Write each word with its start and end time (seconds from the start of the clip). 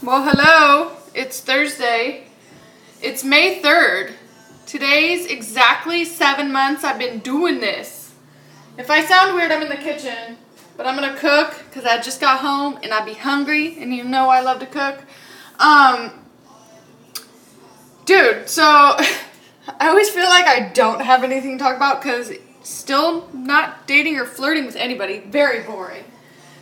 Well, 0.00 0.22
hello. 0.22 0.92
It's 1.12 1.40
Thursday. 1.40 2.28
It's 3.02 3.24
May 3.24 3.60
3rd. 3.60 4.12
Today's 4.64 5.26
exactly 5.26 6.04
seven 6.04 6.52
months 6.52 6.84
I've 6.84 7.00
been 7.00 7.18
doing 7.18 7.58
this. 7.58 8.14
If 8.76 8.92
I 8.92 9.04
sound 9.04 9.34
weird, 9.34 9.50
I'm 9.50 9.60
in 9.60 9.68
the 9.68 9.74
kitchen, 9.74 10.38
but 10.76 10.86
I'm 10.86 10.94
gonna 10.94 11.16
cook 11.16 11.64
because 11.68 11.84
I 11.84 12.00
just 12.00 12.20
got 12.20 12.38
home 12.38 12.78
and 12.84 12.94
I'd 12.94 13.06
be 13.06 13.14
hungry, 13.14 13.76
and 13.82 13.92
you 13.92 14.04
know 14.04 14.28
I 14.28 14.40
love 14.40 14.60
to 14.60 14.66
cook. 14.66 15.00
Um, 15.58 16.12
dude, 18.04 18.48
so 18.48 18.62
I 19.80 19.88
always 19.88 20.10
feel 20.10 20.26
like 20.26 20.46
I 20.46 20.68
don't 20.72 21.00
have 21.00 21.24
anything 21.24 21.58
to 21.58 21.64
talk 21.64 21.74
about 21.74 22.00
because 22.00 22.30
still 22.62 23.28
not 23.32 23.88
dating 23.88 24.16
or 24.16 24.26
flirting 24.26 24.64
with 24.64 24.76
anybody. 24.76 25.18
Very 25.18 25.64
boring. 25.64 26.04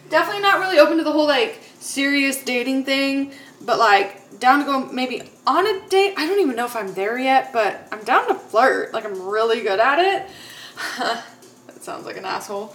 Definitely 0.08 0.40
not 0.40 0.58
really 0.58 0.78
open 0.78 0.96
to 0.96 1.04
the 1.04 1.12
whole 1.12 1.26
like 1.26 1.60
serious 1.80 2.43
dating 2.43 2.84
thing, 2.84 3.32
but 3.61 3.79
like 3.79 4.38
down 4.38 4.60
to 4.60 4.64
go 4.64 4.87
maybe 4.87 5.23
on 5.46 5.66
a 5.66 5.88
date. 5.88 6.14
I 6.16 6.27
don't 6.27 6.41
even 6.41 6.56
know 6.56 6.66
if 6.66 6.77
I'm 6.77 6.92
there 6.95 7.19
yet, 7.19 7.52
but 7.52 7.88
I'm 7.92 8.02
down 8.05 8.28
to 8.28 8.34
flirt. 8.34 8.92
Like 8.92 9.05
I'm 9.05 9.27
really 9.27 9.62
good 9.62 9.80
at 9.80 9.98
it. 9.98 10.28
that 10.98 11.83
sounds 11.83 12.06
like 12.06 12.16
an 12.16 12.24
asshole. 12.24 12.74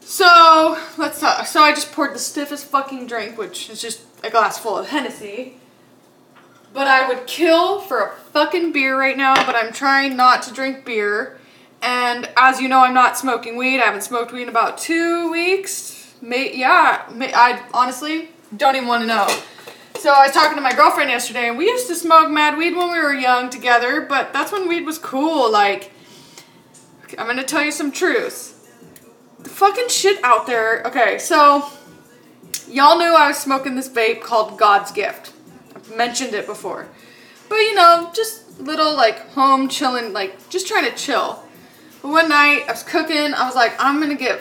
So 0.00 0.78
let's 0.96 1.20
talk. 1.20 1.46
So 1.46 1.60
I 1.60 1.72
just 1.72 1.92
poured 1.92 2.14
the 2.14 2.18
stiffest 2.18 2.66
fucking 2.66 3.06
drink, 3.06 3.36
which 3.36 3.68
is 3.68 3.80
just 3.80 4.00
a 4.24 4.30
glass 4.30 4.58
full 4.58 4.78
of 4.78 4.88
Hennessy. 4.88 5.58
But 6.72 6.86
I 6.86 7.08
would 7.08 7.26
kill 7.26 7.80
for 7.80 8.00
a 8.00 8.14
fucking 8.32 8.72
beer 8.72 8.98
right 8.98 9.16
now, 9.16 9.34
but 9.46 9.54
I'm 9.54 9.72
trying 9.72 10.16
not 10.16 10.42
to 10.44 10.52
drink 10.52 10.84
beer. 10.84 11.38
And 11.82 12.28
as 12.36 12.60
you 12.60 12.68
know, 12.68 12.80
I'm 12.80 12.94
not 12.94 13.16
smoking 13.16 13.56
weed. 13.56 13.80
I 13.80 13.84
haven't 13.84 14.02
smoked 14.02 14.32
weed 14.32 14.42
in 14.42 14.48
about 14.48 14.78
two 14.78 15.30
weeks. 15.30 15.97
May, 16.20 16.56
yeah, 16.56 17.08
may, 17.12 17.32
I 17.32 17.62
honestly 17.72 18.30
don't 18.56 18.76
even 18.76 18.88
want 18.88 19.02
to 19.02 19.06
know. 19.06 19.26
So 19.98 20.12
I 20.12 20.26
was 20.26 20.32
talking 20.32 20.56
to 20.56 20.62
my 20.62 20.74
girlfriend 20.74 21.10
yesterday, 21.10 21.48
and 21.48 21.58
we 21.58 21.66
used 21.66 21.88
to 21.88 21.94
smoke 21.94 22.30
mad 22.30 22.56
weed 22.56 22.76
when 22.76 22.90
we 22.90 22.98
were 22.98 23.14
young 23.14 23.50
together, 23.50 24.00
but 24.00 24.32
that's 24.32 24.52
when 24.52 24.68
weed 24.68 24.86
was 24.86 24.98
cool. 24.98 25.50
Like, 25.50 25.92
I'm 27.18 27.26
gonna 27.26 27.44
tell 27.44 27.64
you 27.64 27.72
some 27.72 27.90
truths. 27.90 28.54
The 29.40 29.50
fucking 29.50 29.88
shit 29.88 30.22
out 30.22 30.46
there. 30.46 30.82
Okay, 30.86 31.18
so 31.18 31.68
y'all 32.68 32.98
knew 32.98 33.14
I 33.14 33.28
was 33.28 33.38
smoking 33.38 33.76
this 33.76 33.88
vape 33.88 34.20
called 34.20 34.58
God's 34.58 34.92
Gift. 34.92 35.32
I've 35.74 35.96
mentioned 35.96 36.34
it 36.34 36.46
before. 36.46 36.88
But 37.48 37.56
you 37.56 37.74
know, 37.74 38.10
just 38.14 38.60
little 38.60 38.94
like 38.94 39.30
home 39.30 39.68
chilling, 39.68 40.12
like 40.12 40.48
just 40.48 40.66
trying 40.66 40.84
to 40.84 40.96
chill. 40.96 41.42
But 42.02 42.08
one 42.08 42.28
night 42.28 42.64
I 42.68 42.72
was 42.72 42.82
cooking, 42.82 43.34
I 43.34 43.46
was 43.46 43.54
like, 43.54 43.74
I'm 43.78 44.00
gonna 44.00 44.14
get 44.14 44.40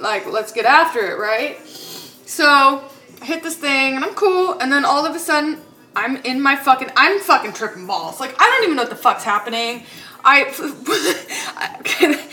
like 0.00 0.26
let's 0.26 0.52
get 0.52 0.64
after 0.64 1.00
it, 1.00 1.18
right? 1.18 1.58
So 1.66 2.88
I 3.20 3.24
hit 3.24 3.42
this 3.42 3.56
thing 3.56 3.96
and 3.96 4.04
I'm 4.04 4.14
cool, 4.14 4.58
and 4.58 4.72
then 4.72 4.84
all 4.84 5.04
of 5.04 5.14
a 5.14 5.18
sudden 5.18 5.60
I'm 5.96 6.16
in 6.18 6.40
my 6.40 6.56
fucking 6.56 6.90
I'm 6.96 7.20
fucking 7.20 7.54
tripping 7.54 7.86
balls. 7.86 8.20
Like 8.20 8.40
I 8.40 8.44
don't 8.44 8.64
even 8.64 8.76
know 8.76 8.82
what 8.82 8.90
the 8.90 8.96
fuck's 8.96 9.24
happening. 9.24 9.84
I 10.24 10.44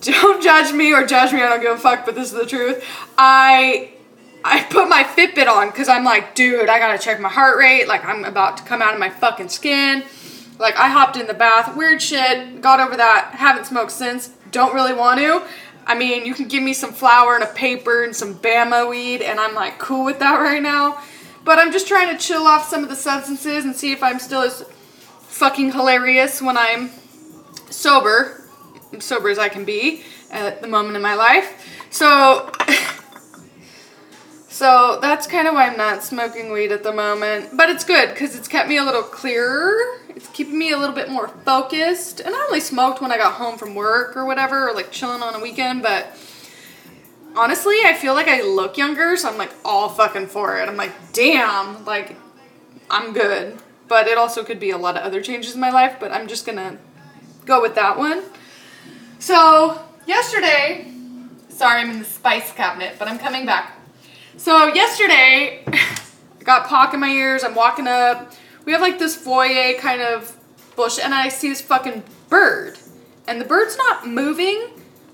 don't 0.00 0.42
judge 0.42 0.74
me 0.74 0.92
or 0.92 1.06
judge 1.06 1.32
me. 1.32 1.42
I 1.42 1.48
don't 1.48 1.62
give 1.62 1.72
a 1.72 1.78
fuck. 1.78 2.04
But 2.04 2.14
this 2.14 2.32
is 2.32 2.38
the 2.38 2.46
truth. 2.46 2.84
I 3.16 3.92
I 4.44 4.64
put 4.64 4.88
my 4.88 5.02
Fitbit 5.02 5.48
on 5.48 5.70
because 5.70 5.88
I'm 5.88 6.04
like, 6.04 6.34
dude, 6.34 6.68
I 6.68 6.78
gotta 6.78 6.98
check 6.98 7.20
my 7.20 7.28
heart 7.28 7.58
rate. 7.58 7.88
Like 7.88 8.04
I'm 8.04 8.24
about 8.24 8.58
to 8.58 8.64
come 8.64 8.82
out 8.82 8.94
of 8.94 9.00
my 9.00 9.10
fucking 9.10 9.48
skin. 9.48 10.04
Like 10.58 10.76
I 10.76 10.88
hopped 10.88 11.16
in 11.16 11.26
the 11.26 11.34
bath, 11.34 11.76
weird 11.76 12.02
shit. 12.02 12.60
Got 12.60 12.80
over 12.80 12.96
that. 12.96 13.32
Haven't 13.34 13.66
smoked 13.66 13.92
since. 13.92 14.28
Don't 14.50 14.74
really 14.74 14.94
want 14.94 15.20
to. 15.20 15.42
I 15.86 15.94
mean, 15.94 16.26
you 16.26 16.34
can 16.34 16.48
give 16.48 16.62
me 16.62 16.72
some 16.72 16.92
flour 16.92 17.34
and 17.34 17.44
a 17.44 17.46
paper 17.46 18.02
and 18.02 18.14
some 18.14 18.34
Bama 18.34 18.90
weed, 18.90 19.22
and 19.22 19.38
I'm 19.38 19.54
like 19.54 19.78
cool 19.78 20.04
with 20.04 20.18
that 20.18 20.40
right 20.40 20.62
now. 20.62 21.00
But 21.44 21.60
I'm 21.60 21.70
just 21.70 21.86
trying 21.86 22.16
to 22.16 22.20
chill 22.20 22.46
off 22.46 22.68
some 22.68 22.82
of 22.82 22.88
the 22.88 22.96
substances 22.96 23.64
and 23.64 23.74
see 23.74 23.92
if 23.92 24.02
I'm 24.02 24.18
still 24.18 24.42
as 24.42 24.62
fucking 25.28 25.72
hilarious 25.72 26.42
when 26.42 26.56
I'm 26.56 26.90
sober, 27.70 28.42
sober 28.98 29.28
as 29.28 29.38
I 29.38 29.48
can 29.48 29.64
be 29.64 30.02
at 30.30 30.60
the 30.60 30.66
moment 30.66 30.96
in 30.96 31.02
my 31.02 31.14
life. 31.14 31.86
So, 31.90 32.50
so 34.56 34.98
that's 35.02 35.26
kind 35.26 35.46
of 35.46 35.52
why 35.52 35.66
I'm 35.66 35.76
not 35.76 36.02
smoking 36.02 36.50
weed 36.50 36.72
at 36.72 36.82
the 36.82 36.90
moment. 36.90 37.50
But 37.54 37.68
it's 37.68 37.84
good 37.84 38.08
because 38.08 38.34
it's 38.34 38.48
kept 38.48 38.70
me 38.70 38.78
a 38.78 38.82
little 38.82 39.02
clearer. 39.02 39.76
It's 40.08 40.28
keeping 40.28 40.58
me 40.58 40.72
a 40.72 40.78
little 40.78 40.94
bit 40.94 41.10
more 41.10 41.28
focused. 41.28 42.20
And 42.20 42.34
I 42.34 42.42
only 42.46 42.60
smoked 42.60 43.02
when 43.02 43.12
I 43.12 43.18
got 43.18 43.34
home 43.34 43.58
from 43.58 43.74
work 43.74 44.16
or 44.16 44.24
whatever, 44.24 44.70
or 44.70 44.74
like 44.74 44.90
chilling 44.90 45.20
on 45.20 45.34
a 45.34 45.40
weekend. 45.40 45.82
But 45.82 46.06
honestly, 47.36 47.76
I 47.84 47.92
feel 47.92 48.14
like 48.14 48.28
I 48.28 48.40
look 48.40 48.78
younger, 48.78 49.14
so 49.18 49.28
I'm 49.28 49.36
like 49.36 49.52
all 49.62 49.90
fucking 49.90 50.28
for 50.28 50.58
it. 50.58 50.70
I'm 50.70 50.78
like, 50.78 51.12
damn, 51.12 51.84
like 51.84 52.16
I'm 52.90 53.12
good. 53.12 53.58
But 53.88 54.06
it 54.06 54.16
also 54.16 54.42
could 54.42 54.58
be 54.58 54.70
a 54.70 54.78
lot 54.78 54.96
of 54.96 55.02
other 55.02 55.20
changes 55.20 55.54
in 55.54 55.60
my 55.60 55.70
life, 55.70 55.98
but 56.00 56.12
I'm 56.12 56.28
just 56.28 56.46
gonna 56.46 56.78
go 57.44 57.60
with 57.60 57.74
that 57.74 57.98
one. 57.98 58.22
So, 59.18 59.82
yesterday, 60.06 60.90
sorry, 61.50 61.82
I'm 61.82 61.90
in 61.90 61.98
the 61.98 62.04
spice 62.06 62.54
cabinet, 62.54 62.96
but 62.98 63.06
I'm 63.06 63.18
coming 63.18 63.44
back. 63.44 63.75
So, 64.38 64.66
yesterday, 64.66 65.64
I 65.66 66.44
got 66.44 66.66
POC 66.66 66.94
in 66.94 67.00
my 67.00 67.08
ears. 67.08 67.42
I'm 67.42 67.54
walking 67.54 67.88
up. 67.88 68.32
We 68.66 68.72
have 68.72 68.82
like 68.82 68.98
this 68.98 69.16
foyer 69.16 69.74
kind 69.78 70.02
of 70.02 70.36
bush, 70.76 70.98
and 71.02 71.14
I 71.14 71.30
see 71.30 71.48
this 71.48 71.62
fucking 71.62 72.02
bird. 72.28 72.78
And 73.26 73.40
the 73.40 73.46
bird's 73.46 73.78
not 73.78 74.06
moving, 74.06 74.68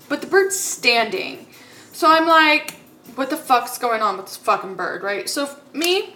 but 0.09 0.19
the 0.21 0.27
bird's 0.27 0.59
standing. 0.59 1.47
So 1.93 2.11
I'm 2.11 2.27
like, 2.27 2.75
what 3.15 3.29
the 3.29 3.37
fuck's 3.37 3.77
going 3.77 4.01
on 4.01 4.17
with 4.17 4.25
this 4.25 4.37
fucking 4.37 4.75
bird, 4.75 5.03
right? 5.03 5.29
So, 5.29 5.57
me, 5.71 6.15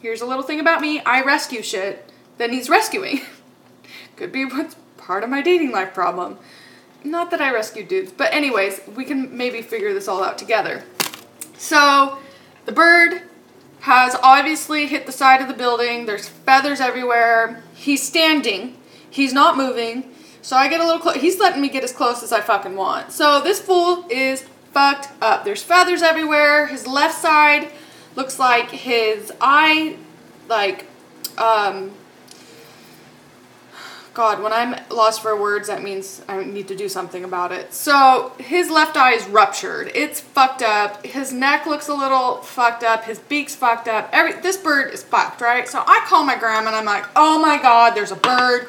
here's 0.00 0.20
a 0.20 0.26
little 0.26 0.42
thing 0.42 0.58
about 0.58 0.80
me 0.80 1.00
I 1.00 1.22
rescue 1.22 1.62
shit 1.62 2.10
that 2.38 2.50
needs 2.50 2.68
rescuing. 2.68 3.20
Could 4.16 4.32
be 4.32 4.44
what's 4.44 4.74
part 4.96 5.22
of 5.22 5.30
my 5.30 5.40
dating 5.40 5.70
life 5.70 5.94
problem. 5.94 6.38
Not 7.04 7.30
that 7.30 7.40
I 7.40 7.52
rescue 7.52 7.84
dudes, 7.84 8.10
but 8.10 8.34
anyways, 8.34 8.80
we 8.96 9.04
can 9.04 9.36
maybe 9.36 9.62
figure 9.62 9.94
this 9.94 10.08
all 10.08 10.24
out 10.24 10.36
together. 10.36 10.82
So, 11.58 12.18
the 12.64 12.72
bird 12.72 13.22
has 13.80 14.16
obviously 14.22 14.86
hit 14.86 15.06
the 15.06 15.12
side 15.12 15.40
of 15.40 15.48
the 15.48 15.54
building. 15.54 16.06
There's 16.06 16.28
feathers 16.28 16.80
everywhere. 16.80 17.62
He's 17.74 18.02
standing. 18.02 18.76
He's 19.10 19.32
not 19.32 19.56
moving. 19.56 20.14
So 20.42 20.56
I 20.56 20.68
get 20.68 20.80
a 20.80 20.84
little 20.84 21.00
close. 21.00 21.16
He's 21.16 21.38
letting 21.38 21.60
me 21.60 21.68
get 21.68 21.84
as 21.84 21.92
close 21.92 22.22
as 22.22 22.32
I 22.32 22.40
fucking 22.40 22.76
want. 22.76 23.12
So 23.12 23.40
this 23.42 23.60
fool 23.60 24.06
is 24.08 24.42
fucked 24.72 25.08
up. 25.20 25.44
There's 25.44 25.62
feathers 25.62 26.02
everywhere. 26.02 26.66
His 26.66 26.86
left 26.86 27.20
side 27.20 27.70
looks 28.16 28.38
like 28.38 28.70
his 28.70 29.32
eye, 29.40 29.96
like, 30.48 30.86
um, 31.36 31.92
God, 34.18 34.42
when 34.42 34.52
I'm 34.52 34.74
lost 34.90 35.22
for 35.22 35.40
words, 35.40 35.68
that 35.68 35.80
means 35.80 36.22
I 36.28 36.42
need 36.42 36.66
to 36.66 36.74
do 36.74 36.88
something 36.88 37.22
about 37.22 37.52
it. 37.52 37.72
So 37.72 38.32
his 38.40 38.68
left 38.68 38.96
eye 38.96 39.12
is 39.12 39.24
ruptured. 39.28 39.92
It's 39.94 40.18
fucked 40.18 40.60
up. 40.60 41.06
His 41.06 41.32
neck 41.32 41.66
looks 41.66 41.86
a 41.86 41.94
little 41.94 42.38
fucked 42.38 42.82
up. 42.82 43.04
His 43.04 43.20
beak's 43.20 43.54
fucked 43.54 43.86
up. 43.86 44.10
Every 44.12 44.32
this 44.40 44.56
bird 44.56 44.92
is 44.92 45.04
fucked, 45.04 45.40
right? 45.40 45.68
So 45.68 45.84
I 45.86 46.04
call 46.08 46.24
my 46.24 46.36
grandma 46.36 46.70
and 46.70 46.76
I'm 46.76 46.84
like, 46.84 47.06
oh 47.14 47.38
my 47.38 47.62
God, 47.62 47.94
there's 47.94 48.10
a 48.10 48.16
bird. 48.16 48.66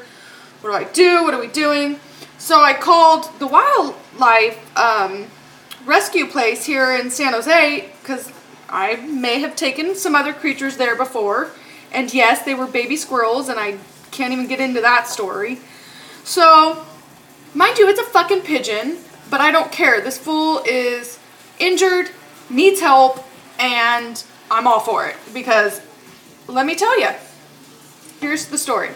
What 0.61 0.69
do 0.69 0.75
I 0.75 0.83
do? 0.83 1.23
What 1.23 1.33
are 1.33 1.39
we 1.39 1.47
doing? 1.47 1.99
So 2.37 2.61
I 2.61 2.75
called 2.75 3.27
the 3.39 3.47
wildlife 3.47 4.77
um, 4.77 5.25
rescue 5.83 6.27
place 6.27 6.63
here 6.63 6.95
in 6.95 7.09
San 7.09 7.33
Jose 7.33 7.89
because 8.03 8.31
I 8.69 8.97
may 8.97 9.39
have 9.39 9.55
taken 9.55 9.95
some 9.95 10.13
other 10.13 10.31
creatures 10.31 10.77
there 10.77 10.95
before. 10.95 11.49
And 11.91 12.13
yes, 12.13 12.43
they 12.43 12.53
were 12.53 12.67
baby 12.67 12.95
squirrels, 12.95 13.49
and 13.49 13.59
I 13.59 13.79
can't 14.19 14.33
even 14.33 14.47
get 14.47 14.59
into 14.59 14.81
that 14.81 15.07
story. 15.07 15.59
So, 16.25 16.85
mind 17.53 17.77
you, 17.77 17.87
it's 17.87 18.01
a 18.01 18.03
fucking 18.03 18.41
pigeon, 18.41 18.97
but 19.29 19.39
I 19.39 19.49
don't 19.49 19.71
care. 19.71 20.01
This 20.01 20.17
fool 20.17 20.61
is 20.65 21.17
injured, 21.57 22.09
needs 22.49 22.81
help, 22.81 23.25
and 23.57 24.21
I'm 24.51 24.67
all 24.67 24.81
for 24.81 25.07
it 25.07 25.15
because 25.33 25.81
let 26.47 26.65
me 26.65 26.75
tell 26.75 26.99
you. 26.99 27.11
Here's 28.19 28.47
the 28.47 28.57
story. 28.57 28.89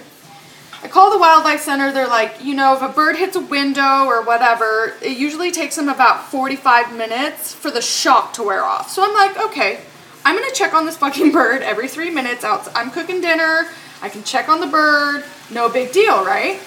I 0.84 0.90
call 0.90 1.10
the 1.10 1.18
wildlife 1.18 1.62
center. 1.62 1.94
They're 1.94 2.06
like, 2.06 2.44
you 2.44 2.54
know, 2.54 2.76
if 2.76 2.82
a 2.82 2.90
bird 2.90 3.16
hits 3.16 3.38
a 3.38 3.40
window 3.40 4.04
or 4.04 4.26
whatever, 4.26 4.94
it 5.02 5.18
usually 5.18 5.52
takes 5.52 5.78
them 5.78 5.88
about 5.88 6.30
45 6.30 6.98
minutes 6.98 7.54
for 7.54 7.72
the 7.72 7.82
shock 7.82 8.34
to 8.34 8.44
wear 8.44 8.66
off. 8.66 8.90
So 8.90 9.02
I'm 9.02 9.14
like, 9.14 9.40
okay, 9.46 9.80
I'm 10.26 10.36
gonna 10.36 10.54
check 10.54 10.74
on 10.74 10.86
this 10.86 10.98
fucking 10.98 11.32
bird 11.40 11.62
every 11.62 11.88
three 11.88 12.10
minutes. 12.10 12.44
Out, 12.44 12.68
I'm 12.76 12.92
cooking 12.92 13.22
dinner. 13.22 13.70
I 14.04 14.10
can 14.10 14.24
check 14.24 14.50
on 14.50 14.60
the 14.60 14.68
bird. 14.68 15.24
No 15.50 15.70
big 15.70 15.94
deal, 15.94 16.26
right? 16.26 16.60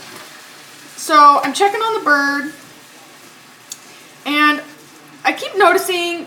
So 0.97 1.41
I'm 1.45 1.53
checking 1.53 1.81
on 1.81 1.99
the 1.99 2.05
bird, 2.05 2.55
and 4.25 4.63
I 5.23 5.35
keep 5.35 5.55
noticing 5.57 6.27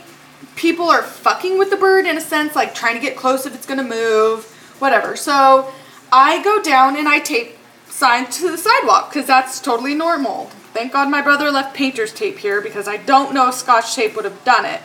people 0.55 0.87
are 0.87 1.01
fucking 1.01 1.57
with 1.57 1.71
the 1.71 1.77
bird 1.77 2.05
in 2.05 2.15
a 2.15 2.21
sense, 2.21 2.55
like 2.55 2.75
trying 2.75 2.93
to 2.93 3.01
get 3.01 3.17
close 3.17 3.47
if 3.47 3.55
it's 3.55 3.65
gonna 3.65 3.83
move, 3.83 4.45
whatever. 4.77 5.15
So 5.15 5.73
I 6.11 6.43
go 6.43 6.61
down 6.61 6.95
and 6.95 7.09
I 7.09 7.19
tape 7.19 7.57
signs 7.87 8.37
to 8.37 8.51
the 8.51 8.57
sidewalk 8.57 9.09
because 9.09 9.25
that's 9.25 9.59
totally 9.59 9.95
normal. 9.95 10.51
Thank 10.73 10.93
God 10.93 11.09
my 11.09 11.23
brother 11.23 11.49
left 11.49 11.75
painter's 11.75 12.13
tape 12.13 12.37
here 12.37 12.61
because 12.61 12.87
I 12.87 12.97
don't 12.97 13.33
know 13.33 13.49
if 13.49 13.55
scotch 13.55 13.95
tape 13.95 14.15
would 14.15 14.25
have 14.25 14.43
done 14.43 14.65
it. 14.65 14.81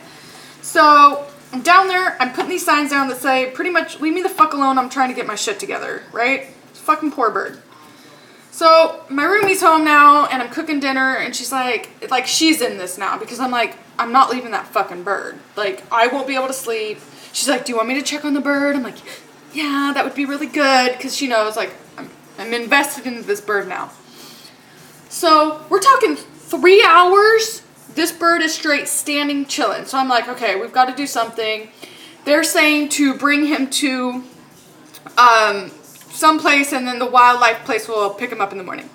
So 0.62 1.26
I'm 1.54 1.62
down 1.62 1.86
there, 1.86 2.20
I'm 2.20 2.32
putting 2.32 2.50
these 2.50 2.64
signs 2.64 2.90
down 2.90 3.06
that 3.10 3.18
say 3.18 3.52
pretty 3.52 3.70
much 3.70 4.00
leave 4.00 4.12
me 4.12 4.22
the 4.22 4.28
fuck 4.28 4.54
alone, 4.54 4.76
I'm 4.76 4.90
trying 4.90 5.10
to 5.10 5.14
get 5.14 5.24
my 5.24 5.36
shit 5.36 5.60
together, 5.60 6.02
right? 6.10 6.48
Fucking 6.72 7.12
poor 7.12 7.30
bird. 7.30 7.62
So 8.50 9.04
my 9.08 9.22
roomie's 9.22 9.62
home 9.62 9.84
now 9.84 10.26
and 10.26 10.42
I'm 10.42 10.50
cooking 10.50 10.80
dinner 10.80 11.14
and 11.14 11.34
she's 11.34 11.52
like 11.52 11.90
like 12.10 12.26
she's 12.26 12.60
in 12.60 12.76
this 12.76 12.98
now 12.98 13.20
because 13.20 13.38
I'm 13.38 13.52
like, 13.52 13.76
I'm 14.00 14.10
not 14.10 14.30
leaving 14.30 14.50
that 14.50 14.66
fucking 14.66 15.04
bird. 15.04 15.38
Like 15.56 15.84
I 15.92 16.08
won't 16.08 16.26
be 16.26 16.34
able 16.34 16.48
to 16.48 16.52
sleep. 16.52 16.98
She's 17.32 17.48
like, 17.48 17.64
Do 17.64 17.70
you 17.70 17.76
want 17.76 17.88
me 17.88 17.94
to 17.94 18.02
check 18.02 18.24
on 18.24 18.34
the 18.34 18.40
bird? 18.40 18.74
I'm 18.74 18.82
like, 18.82 18.98
Yeah, 19.52 19.92
that 19.94 20.04
would 20.04 20.16
be 20.16 20.24
really 20.24 20.48
good 20.48 20.96
because 20.96 21.16
she 21.16 21.28
knows 21.28 21.56
like 21.56 21.72
I'm, 21.96 22.10
I'm 22.36 22.52
invested 22.52 23.06
in 23.06 23.22
this 23.22 23.40
bird 23.40 23.68
now. 23.68 23.92
So 25.08 25.64
we're 25.70 25.78
talking 25.78 26.16
three 26.16 26.84
hours. 26.84 27.62
This 27.94 28.10
bird 28.10 28.42
is 28.42 28.52
straight 28.52 28.88
standing 28.88 29.46
chilling. 29.46 29.84
So 29.84 29.98
I'm 29.98 30.08
like, 30.08 30.28
okay, 30.28 30.60
we've 30.60 30.72
got 30.72 30.86
to 30.86 30.94
do 30.94 31.06
something. 31.06 31.68
They're 32.24 32.44
saying 32.44 32.88
to 32.90 33.14
bring 33.14 33.46
him 33.46 33.70
to 33.70 34.24
um, 35.16 35.70
someplace 36.14 36.72
and 36.72 36.86
then 36.86 36.98
the 36.98 37.06
wildlife 37.06 37.64
place 37.64 37.88
will 37.88 38.10
pick 38.10 38.30
him 38.30 38.40
up 38.40 38.52
in 38.52 38.58
the 38.58 38.64
morning. 38.64 38.90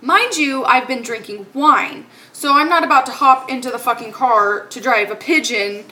Mind 0.00 0.36
you, 0.36 0.64
I've 0.64 0.86
been 0.86 1.02
drinking 1.02 1.46
wine, 1.54 2.06
so 2.32 2.52
I'm 2.52 2.68
not 2.68 2.84
about 2.84 3.06
to 3.06 3.12
hop 3.12 3.50
into 3.50 3.70
the 3.70 3.78
fucking 3.78 4.12
car 4.12 4.66
to 4.66 4.80
drive 4.80 5.10
a 5.10 5.16
pigeon 5.16 5.86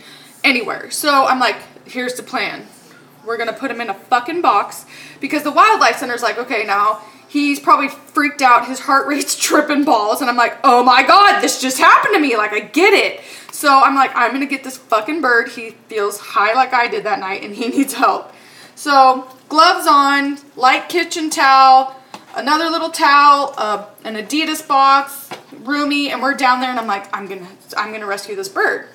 anywhere. 0.45 0.91
So 0.91 1.25
I'm 1.25 1.41
like, 1.41 1.57
here's 1.87 2.15
the 2.15 2.23
plan. 2.23 2.67
We're 3.25 3.39
gonna 3.39 3.55
put 3.55 3.71
him 3.71 3.81
in 3.81 3.89
a 3.89 3.95
fucking 3.95 4.43
box 4.43 4.85
because 5.21 5.43
the 5.43 5.51
wildlife 5.51 5.97
center's 5.97 6.23
like, 6.23 6.39
okay, 6.39 6.65
now 6.65 7.01
he's 7.35 7.59
probably 7.59 7.89
freaked 7.89 8.41
out. 8.41 8.69
His 8.69 8.79
heart 8.79 9.09
rate's 9.09 9.37
tripping 9.39 9.85
balls, 9.85 10.21
and 10.23 10.31
I'm 10.31 10.37
like, 10.37 10.57
oh 10.65 10.83
my 10.83 11.03
god, 11.03 11.41
this 11.41 11.61
just 11.61 11.79
happened 11.79 12.15
to 12.15 12.21
me. 12.21 12.37
Like, 12.37 12.53
I 12.53 12.61
get 12.61 12.95
it. 12.95 13.21
So 13.53 13.69
I'm 13.69 13.95
like, 13.95 14.13
I'm 14.15 14.33
gonna 14.33 14.47
get 14.47 14.65
this 14.65 14.79
fucking 14.79 15.21
bird. 15.21 15.49
He 15.49 15.73
feels 15.89 16.19
high 16.19 16.55
like 16.55 16.73
I 16.73 16.89
did 16.89 17.05
that 17.05 17.19
night, 17.19 17.43
and 17.43 17.55
he 17.55 17.69
needs 17.77 17.93
help. 17.93 18.33
So 18.77 19.29
gloves 19.49 19.87
on, 19.87 20.39
light 20.57 20.89
kitchen 20.89 21.29
towel, 21.29 21.95
another 22.37 22.71
little 22.71 22.91
towel, 22.91 23.53
uh, 23.59 23.87
an 24.05 24.15
Adidas 24.15 24.67
box, 24.67 25.29
roomy, 25.63 26.11
and 26.11 26.23
we're 26.23 26.35
down 26.35 26.61
there, 26.61 26.71
and 26.71 26.79
I'm 26.79 26.87
like, 26.87 27.15
I'm 27.15 27.27
gonna, 27.27 27.49
I'm 27.77 27.93
gonna 27.93 28.07
rescue 28.07 28.37
this 28.37 28.49
bird. 28.49 28.89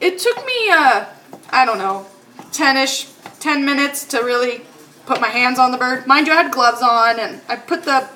It 0.00 0.18
took 0.18 0.36
me, 0.44 0.70
uh, 0.70 1.06
I 1.50 1.64
don't 1.64 1.78
know, 1.78 2.06
10ish, 2.52 3.10
10 3.40 3.64
minutes 3.64 4.04
to 4.06 4.18
really 4.18 4.62
put 5.06 5.20
my 5.20 5.28
hands 5.28 5.58
on 5.58 5.72
the 5.72 5.78
bird. 5.78 6.06
Mind 6.06 6.26
you, 6.26 6.32
I 6.32 6.42
had 6.42 6.52
gloves 6.52 6.82
on, 6.82 7.18
and 7.18 7.40
I 7.48 7.56
put 7.56 7.84
the 7.84 8.08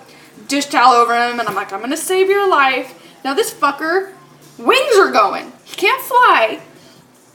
dish 0.46 0.66
towel 0.66 0.92
over 0.94 1.14
him, 1.14 1.38
and 1.38 1.48
I'm 1.48 1.54
like, 1.54 1.72
I'm 1.72 1.80
gonna 1.80 1.96
save 1.96 2.28
your 2.28 2.48
life. 2.48 2.94
Now 3.24 3.34
this 3.34 3.52
fucker, 3.52 4.12
wings 4.58 4.96
are 4.96 5.10
going. 5.10 5.52
He 5.64 5.76
can't 5.76 6.02
fly, 6.02 6.60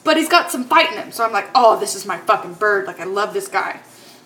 but 0.04 0.18
he's 0.18 0.30
got 0.30 0.52
some 0.52 0.66
fight 0.66 0.92
in 0.92 0.98
him. 0.98 1.12
So 1.12 1.24
I'm 1.24 1.32
like, 1.32 1.50
oh, 1.54 1.80
this 1.80 1.96
is 1.96 2.06
my 2.06 2.18
fucking 2.18 2.56
bird. 2.56 2.88
Like, 2.88 3.00
I 3.00 3.06
love 3.06 3.34
this 3.34 3.48
guy. 3.48 3.82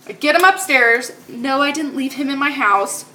I 0.07 0.13
get 0.13 0.35
him 0.35 0.44
upstairs. 0.44 1.12
No, 1.27 1.62
I 1.62 1.71
didn't 1.71 1.95
leave 1.95 2.13
him 2.13 2.30
in 2.30 2.39
my 2.39 2.51
house. 2.51 3.06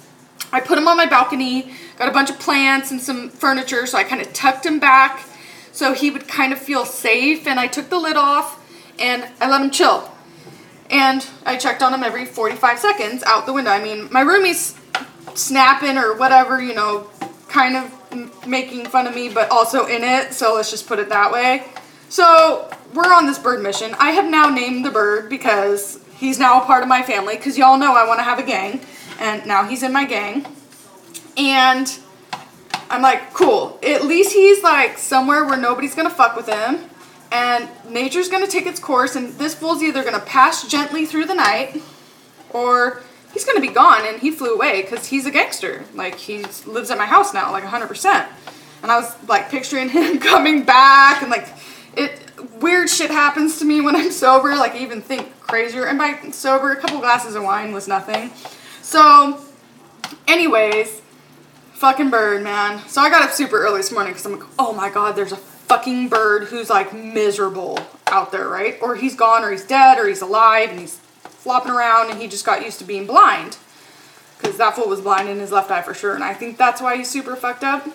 I 0.51 0.59
put 0.59 0.77
him 0.77 0.87
on 0.87 0.95
my 0.95 1.07
balcony, 1.07 1.73
got 1.97 2.07
a 2.07 2.11
bunch 2.11 2.29
of 2.29 2.39
plants 2.39 2.91
and 2.91 3.01
some 3.01 3.29
furniture, 3.29 3.87
so 3.87 3.97
I 3.97 4.03
kind 4.03 4.21
of 4.21 4.31
tucked 4.33 4.65
him 4.65 4.79
back 4.79 5.25
so 5.71 5.93
he 5.93 6.11
would 6.11 6.27
kind 6.27 6.53
of 6.53 6.59
feel 6.59 6.85
safe. 6.85 7.47
And 7.47 7.59
I 7.59 7.65
took 7.65 7.89
the 7.89 7.97
lid 7.99 8.15
off 8.15 8.63
and 8.99 9.27
I 9.41 9.49
let 9.49 9.61
him 9.61 9.71
chill. 9.71 10.12
And 10.93 11.27
I 11.43 11.57
checked 11.57 11.81
on 11.81 11.91
him 11.91 12.03
every 12.03 12.23
45 12.23 12.77
seconds 12.77 13.23
out 13.23 13.47
the 13.47 13.53
window. 13.53 13.71
I 13.71 13.83
mean, 13.83 14.07
my 14.11 14.21
roomie's 14.21 14.75
snapping 15.33 15.97
or 15.97 16.15
whatever, 16.15 16.61
you 16.61 16.75
know, 16.75 17.09
kind 17.49 17.75
of 17.75 18.47
making 18.47 18.85
fun 18.85 19.07
of 19.07 19.15
me, 19.15 19.27
but 19.27 19.49
also 19.49 19.87
in 19.87 20.03
it. 20.03 20.33
So 20.33 20.53
let's 20.53 20.69
just 20.69 20.87
put 20.87 20.99
it 20.99 21.09
that 21.09 21.31
way. 21.31 21.63
So 22.09 22.69
we're 22.93 23.11
on 23.11 23.25
this 23.25 23.39
bird 23.39 23.63
mission. 23.63 23.95
I 23.97 24.11
have 24.11 24.29
now 24.29 24.49
named 24.49 24.85
the 24.85 24.91
bird 24.91 25.31
because 25.31 25.99
he's 26.15 26.37
now 26.37 26.61
a 26.61 26.65
part 26.65 26.83
of 26.83 26.89
my 26.89 27.01
family 27.01 27.37
because 27.37 27.57
y'all 27.57 27.79
know 27.79 27.95
I 27.95 28.07
want 28.07 28.19
to 28.19 28.23
have 28.23 28.37
a 28.37 28.43
gang. 28.43 28.79
And 29.19 29.47
now 29.47 29.63
he's 29.63 29.81
in 29.81 29.91
my 29.91 30.05
gang. 30.05 30.45
And 31.37 31.91
I'm 32.91 33.01
like, 33.01 33.33
cool. 33.33 33.79
At 33.81 34.05
least 34.05 34.31
he's 34.33 34.61
like 34.61 34.99
somewhere 34.99 35.43
where 35.43 35.57
nobody's 35.57 35.95
to 35.95 36.09
fuck 36.09 36.35
with 36.35 36.47
him. 36.47 36.87
And 37.33 37.67
nature's 37.89 38.29
going 38.29 38.45
to 38.45 38.51
take 38.51 38.67
its 38.67 38.79
course. 38.79 39.15
And 39.15 39.33
this 39.33 39.55
fool's 39.55 39.81
either 39.81 40.03
going 40.03 40.13
to 40.13 40.25
pass 40.25 40.67
gently 40.67 41.07
through 41.07 41.25
the 41.25 41.33
night 41.33 41.81
or 42.51 43.01
he's 43.33 43.43
going 43.43 43.55
to 43.55 43.61
be 43.61 43.73
gone. 43.73 44.05
And 44.05 44.19
he 44.19 44.29
flew 44.29 44.53
away 44.53 44.83
because 44.83 45.07
he's 45.07 45.25
a 45.25 45.31
gangster. 45.31 45.83
Like 45.95 46.15
he 46.15 46.43
lives 46.67 46.91
at 46.91 46.99
my 46.99 47.07
house 47.07 47.33
now, 47.33 47.51
like 47.51 47.63
100%. 47.63 48.27
And 48.83 48.91
I 48.91 48.99
was 48.99 49.15
like 49.27 49.49
picturing 49.49 49.89
him 49.97 50.19
coming 50.19 50.63
back 50.63 51.23
and 51.23 51.31
like 51.31 51.47
it 51.97 52.19
weird 52.61 52.89
shit 52.89 53.09
happens 53.09 53.57
to 53.59 53.65
me 53.65 53.81
when 53.81 53.95
I'm 53.95 54.11
sober. 54.11 54.55
Like 54.55 54.73
I 54.73 54.79
even 54.79 55.01
think 55.01 55.39
crazier. 55.41 55.85
And 55.85 55.97
by 55.97 56.19
sober, 56.29 56.71
a 56.71 56.75
couple 56.75 56.99
glasses 56.99 57.33
of 57.33 57.41
wine 57.41 57.73
was 57.73 57.87
nothing. 57.87 58.29
So, 58.83 59.41
anyways, 60.27 61.01
fucking 61.73 62.11
bird, 62.11 62.43
man. 62.43 62.87
So 62.87 63.01
I 63.01 63.09
got 63.09 63.23
up 63.23 63.31
super 63.31 63.57
early 63.57 63.77
this 63.77 63.91
morning 63.91 64.13
because 64.13 64.25
I'm 64.25 64.33
like, 64.33 64.47
oh 64.59 64.73
my 64.73 64.89
god, 64.89 65.15
there's 65.15 65.31
a 65.31 65.37
fucking 65.73 66.07
bird 66.07 66.43
who's 66.43 66.69
like 66.69 66.93
miserable 66.93 67.79
out 68.07 68.31
there, 68.31 68.47
right? 68.47 68.77
Or 68.79 68.95
he's 68.95 69.15
gone, 69.15 69.43
or 69.43 69.49
he's 69.49 69.65
dead, 69.65 69.97
or 69.97 70.07
he's 70.07 70.21
alive, 70.21 70.69
and 70.69 70.79
he's 70.79 70.97
flopping 70.97 71.71
around, 71.71 72.11
and 72.11 72.21
he 72.21 72.27
just 72.27 72.45
got 72.45 72.63
used 72.63 72.77
to 72.79 72.85
being 72.85 73.07
blind. 73.07 73.57
Because 74.37 74.57
that 74.57 74.75
fool 74.75 74.87
was 74.87 75.01
blind 75.01 75.29
in 75.29 75.39
his 75.39 75.51
left 75.51 75.71
eye 75.71 75.81
for 75.81 75.95
sure, 75.95 76.13
and 76.13 76.23
I 76.23 76.35
think 76.35 76.57
that's 76.57 76.79
why 76.79 76.97
he's 76.97 77.09
super 77.09 77.35
fucked 77.35 77.63
up. 77.63 77.87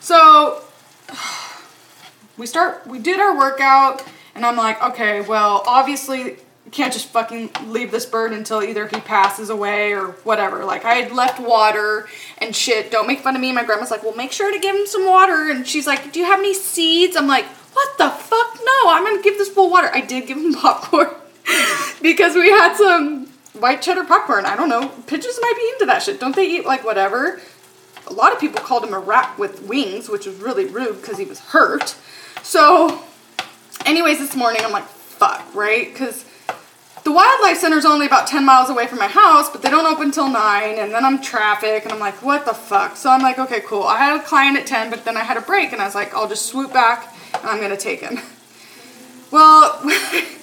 So, 0.00 0.62
we 2.38 2.46
start 2.46 2.86
we 2.86 2.98
did 2.98 3.20
our 3.20 3.36
workout 3.36 4.02
and 4.34 4.46
I'm 4.46 4.56
like, 4.56 4.82
okay, 4.82 5.20
well, 5.20 5.62
obviously 5.66 6.38
can't 6.72 6.92
just 6.92 7.08
fucking 7.08 7.50
leave 7.66 7.90
this 7.90 8.06
bird 8.06 8.32
until 8.32 8.62
either 8.62 8.88
he 8.88 8.98
passes 9.00 9.50
away 9.50 9.92
or 9.92 10.12
whatever. 10.24 10.64
Like 10.64 10.84
I 10.86 10.94
had 10.94 11.12
left 11.12 11.38
water 11.38 12.08
and 12.38 12.56
shit. 12.56 12.90
Don't 12.90 13.06
make 13.06 13.20
fun 13.20 13.36
of 13.36 13.42
me. 13.42 13.52
My 13.52 13.62
grandma's 13.62 13.90
like, 13.90 14.02
well, 14.02 14.16
make 14.16 14.32
sure 14.32 14.50
to 14.50 14.58
give 14.58 14.74
him 14.74 14.86
some 14.86 15.06
water. 15.06 15.50
And 15.50 15.68
she's 15.68 15.86
like, 15.86 16.12
do 16.12 16.18
you 16.18 16.24
have 16.24 16.38
any 16.38 16.54
seeds? 16.54 17.14
I'm 17.14 17.28
like, 17.28 17.44
what 17.44 17.98
the 17.98 18.08
fuck? 18.08 18.58
No, 18.64 18.90
I'm 18.90 19.04
gonna 19.04 19.22
give 19.22 19.36
this 19.38 19.50
fool 19.50 19.70
water. 19.70 19.90
I 19.92 20.00
did 20.00 20.26
give 20.26 20.38
him 20.38 20.54
popcorn 20.60 21.08
because 22.02 22.34
we 22.34 22.48
had 22.48 22.74
some 22.76 23.26
white 23.52 23.82
cheddar 23.82 24.04
popcorn. 24.04 24.46
I 24.46 24.56
don't 24.56 24.70
know. 24.70 24.88
Pigeons 25.06 25.38
might 25.42 25.54
be 25.56 25.68
into 25.74 25.86
that 25.86 26.02
shit. 26.02 26.18
Don't 26.18 26.34
they 26.34 26.48
eat 26.48 26.64
like 26.64 26.84
whatever? 26.84 27.40
A 28.06 28.12
lot 28.12 28.32
of 28.32 28.40
people 28.40 28.60
called 28.60 28.82
him 28.82 28.94
a 28.94 28.98
rat 28.98 29.38
with 29.38 29.62
wings, 29.62 30.08
which 30.08 30.26
was 30.26 30.36
really 30.36 30.64
rude 30.64 31.00
because 31.00 31.18
he 31.18 31.24
was 31.24 31.38
hurt. 31.38 31.96
So, 32.42 33.04
anyways, 33.86 34.18
this 34.18 34.34
morning 34.34 34.62
I'm 34.64 34.72
like, 34.72 34.86
fuck, 34.86 35.54
right? 35.54 35.92
Because 35.92 36.24
the 37.04 37.12
wildlife 37.12 37.58
center 37.58 37.76
is 37.76 37.84
only 37.84 38.06
about 38.06 38.26
10 38.26 38.44
miles 38.44 38.70
away 38.70 38.86
from 38.86 38.98
my 38.98 39.08
house, 39.08 39.50
but 39.50 39.62
they 39.62 39.70
don't 39.70 39.86
open 39.86 40.12
till 40.12 40.28
9, 40.28 40.78
and 40.78 40.92
then 40.92 41.04
I'm 41.04 41.20
traffic, 41.20 41.84
and 41.84 41.92
I'm 41.92 41.98
like, 41.98 42.22
what 42.22 42.44
the 42.44 42.54
fuck? 42.54 42.96
So 42.96 43.10
I'm 43.10 43.22
like, 43.22 43.38
okay, 43.38 43.60
cool. 43.60 43.82
I 43.82 43.98
had 43.98 44.20
a 44.20 44.22
client 44.22 44.56
at 44.56 44.66
10, 44.66 44.90
but 44.90 45.04
then 45.04 45.16
I 45.16 45.20
had 45.20 45.36
a 45.36 45.40
break, 45.40 45.72
and 45.72 45.82
I 45.82 45.84
was 45.84 45.94
like, 45.94 46.14
I'll 46.14 46.28
just 46.28 46.46
swoop 46.46 46.72
back, 46.72 47.14
and 47.34 47.46
I'm 47.46 47.60
to 47.68 47.76
take 47.76 48.00
him. 48.00 48.18
Well, 49.32 49.80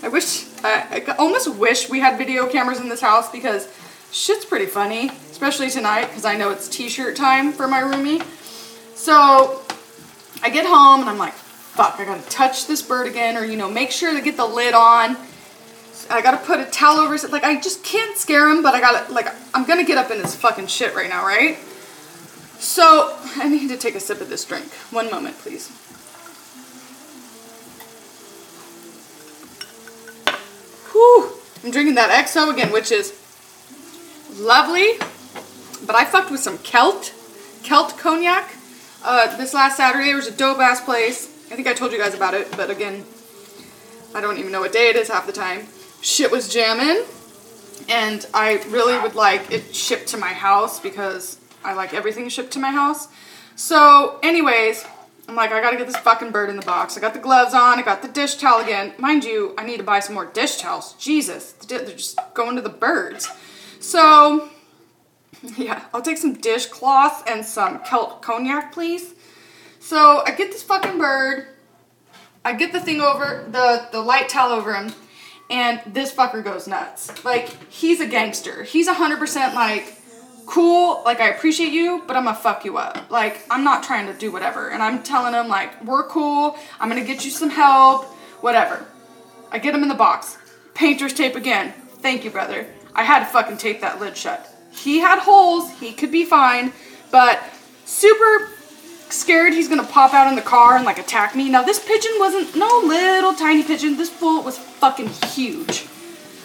I 0.01 0.09
wish, 0.11 0.47
I, 0.63 1.03
I 1.07 1.15
almost 1.19 1.47
wish 1.47 1.91
we 1.91 1.99
had 1.99 2.17
video 2.17 2.47
cameras 2.47 2.79
in 2.79 2.89
this 2.89 3.01
house 3.01 3.31
because 3.31 3.71
shit's 4.11 4.45
pretty 4.45 4.65
funny, 4.65 5.11
especially 5.29 5.69
tonight, 5.69 6.07
because 6.07 6.25
I 6.25 6.35
know 6.35 6.49
it's 6.49 6.67
t-shirt 6.67 7.15
time 7.15 7.51
for 7.51 7.67
my 7.67 7.81
roomie. 7.81 8.23
So 8.95 9.61
I 10.41 10.49
get 10.49 10.65
home, 10.65 11.01
and 11.01 11.09
I'm 11.09 11.19
like, 11.19 11.33
fuck, 11.33 11.99
I 11.99 12.05
gotta 12.05 12.27
touch 12.31 12.65
this 12.65 12.81
bird 12.81 13.05
again, 13.05 13.37
or, 13.37 13.45
you 13.45 13.57
know, 13.57 13.69
make 13.69 13.91
sure 13.91 14.11
to 14.11 14.21
get 14.21 14.37
the 14.37 14.47
lid 14.47 14.73
on. 14.73 15.15
I 16.09 16.21
gotta 16.21 16.37
put 16.37 16.59
a 16.59 16.65
towel 16.65 16.97
over 16.97 17.13
his, 17.13 17.29
like, 17.29 17.43
I 17.43 17.59
just 17.59 17.83
can't 17.83 18.17
scare 18.17 18.49
him, 18.49 18.63
but 18.63 18.73
I 18.73 18.79
gotta, 18.79 19.11
like, 19.11 19.27
I'm 19.53 19.65
gonna 19.65 19.83
get 19.83 19.97
up 19.97 20.11
in 20.11 20.19
his 20.19 20.35
fucking 20.35 20.67
shit 20.67 20.95
right 20.95 21.09
now, 21.09 21.25
right? 21.25 21.57
So, 22.57 23.15
I 23.35 23.47
need 23.47 23.69
to 23.69 23.77
take 23.77 23.95
a 23.95 23.99
sip 23.99 24.19
of 24.21 24.29
this 24.29 24.43
drink. 24.45 24.65
One 24.91 25.09
moment, 25.09 25.37
please. 25.37 25.69
Whew. 30.91 31.31
I'm 31.63 31.71
drinking 31.71 31.95
that 31.95 32.09
XO 32.25 32.51
again, 32.51 32.71
which 32.71 32.91
is 32.91 33.13
lovely, 34.35 34.97
but 35.85 35.95
I 35.95 36.05
fucked 36.05 36.31
with 36.31 36.39
some 36.39 36.57
Kelt, 36.59 37.13
Kelt 37.63 37.97
cognac. 37.97 38.55
Uh, 39.03 39.37
this 39.37 39.53
last 39.53 39.77
Saturday, 39.77 40.07
there 40.07 40.15
was 40.15 40.27
a 40.27 40.31
dope 40.31 40.59
ass 40.59 40.81
place 40.81 41.35
I 41.51 41.55
think 41.55 41.67
I 41.67 41.73
told 41.73 41.91
you 41.91 41.97
guys 41.97 42.13
about 42.13 42.35
it, 42.35 42.55
but 42.55 42.69
again, 42.69 43.03
I 44.13 44.21
don't 44.21 44.37
even 44.37 44.51
know 44.51 44.59
what 44.59 44.71
day 44.71 44.89
it 44.89 44.95
is 44.95 45.07
half 45.07 45.25
the 45.25 45.33
time. 45.33 45.65
Shit 46.01 46.31
was 46.31 46.47
jamming, 46.47 47.05
and 47.87 48.25
I 48.33 48.63
really 48.69 48.97
would 48.99 49.15
like 49.15 49.51
it 49.51 49.75
shipped 49.75 50.07
to 50.09 50.17
my 50.17 50.33
house 50.33 50.79
because 50.79 51.37
I 51.63 51.73
like 51.73 51.93
everything 51.93 52.29
shipped 52.29 52.51
to 52.51 52.59
my 52.59 52.71
house. 52.71 53.07
So, 53.55 54.19
anyways, 54.23 54.85
I'm 55.27 55.35
like, 55.35 55.51
I 55.51 55.61
gotta 55.61 55.77
get 55.77 55.87
this 55.87 55.97
fucking 55.97 56.31
bird 56.31 56.49
in 56.49 56.55
the 56.55 56.65
box. 56.65 56.97
I 56.97 57.01
got 57.01 57.13
the 57.13 57.19
gloves 57.19 57.53
on, 57.53 57.77
I 57.77 57.81
got 57.81 58.01
the 58.01 58.07
dish 58.07 58.35
towel 58.35 58.61
again. 58.61 58.93
Mind 58.97 59.23
you, 59.23 59.53
I 59.57 59.65
need 59.65 59.77
to 59.77 59.83
buy 59.83 59.99
some 59.99 60.15
more 60.15 60.25
dish 60.25 60.57
towels. 60.57 60.93
Jesus, 60.93 61.51
they're 61.51 61.85
just 61.85 62.17
going 62.33 62.55
to 62.55 62.61
the 62.61 62.69
birds. 62.69 63.29
So, 63.79 64.49
yeah, 65.57 65.85
I'll 65.93 66.01
take 66.01 66.17
some 66.17 66.33
dishcloths 66.33 67.23
and 67.27 67.45
some 67.45 67.79
Kelt 67.79 68.21
cognac, 68.21 68.71
please. 68.71 69.13
So 69.79 70.23
I 70.25 70.31
get 70.31 70.51
this 70.51 70.63
fucking 70.63 70.97
bird. 70.97 71.47
I 72.43 72.53
get 72.53 72.71
the 72.71 72.79
thing 72.79 73.01
over 73.01 73.45
the 73.49 73.87
the 73.91 74.01
light 74.01 74.29
towel 74.29 74.51
over 74.51 74.73
him, 74.73 74.93
and 75.49 75.81
this 75.85 76.13
fucker 76.13 76.43
goes 76.43 76.67
nuts. 76.67 77.23
Like 77.25 77.49
he's 77.71 77.99
a 77.99 78.07
gangster. 78.07 78.63
He's 78.63 78.87
hundred 78.87 79.19
percent 79.19 79.55
like 79.55 79.95
cool. 80.45 81.01
Like 81.05 81.19
I 81.19 81.29
appreciate 81.29 81.71
you, 81.71 82.03
but 82.07 82.15
I'm 82.15 82.25
gonna 82.25 82.37
fuck 82.37 82.65
you 82.65 82.77
up. 82.77 83.09
Like 83.09 83.45
I'm 83.49 83.63
not 83.63 83.83
trying 83.83 84.07
to 84.07 84.13
do 84.13 84.31
whatever, 84.31 84.69
and 84.69 84.81
I'm 84.81 85.03
telling 85.03 85.33
him 85.33 85.47
like 85.47 85.83
we're 85.83 86.07
cool. 86.07 86.57
I'm 86.79 86.89
gonna 86.89 87.03
get 87.03 87.25
you 87.25 87.31
some 87.31 87.49
help, 87.49 88.05
whatever. 88.41 88.85
I 89.51 89.59
get 89.59 89.73
him 89.73 89.83
in 89.83 89.89
the 89.89 89.95
box. 89.95 90.37
Painter's 90.73 91.13
tape 91.13 91.35
again. 91.35 91.73
Thank 92.01 92.23
you, 92.23 92.31
brother. 92.31 92.67
I 92.95 93.03
had 93.03 93.19
to 93.19 93.25
fucking 93.25 93.57
tape 93.57 93.81
that 93.81 93.99
lid 93.99 94.15
shut. 94.15 94.47
He 94.71 94.99
had 94.99 95.19
holes. 95.19 95.71
He 95.79 95.93
could 95.93 96.11
be 96.11 96.25
fine, 96.25 96.71
but 97.11 97.41
super 97.85 98.49
scared 99.09 99.53
he's 99.53 99.67
gonna 99.67 99.83
pop 99.83 100.13
out 100.13 100.27
in 100.27 100.35
the 100.35 100.41
car 100.41 100.75
and 100.75 100.85
like 100.85 100.99
attack 100.99 101.35
me. 101.35 101.49
Now 101.49 101.63
this 101.63 101.79
pigeon 101.79 102.11
wasn't 102.19 102.55
no 102.55 102.81
little 102.85 103.33
tiny 103.33 103.63
pigeon. 103.63 103.97
This 103.97 104.09
fool 104.09 104.43
was 104.43 104.57
fucking 104.57 105.09
huge. 105.29 105.87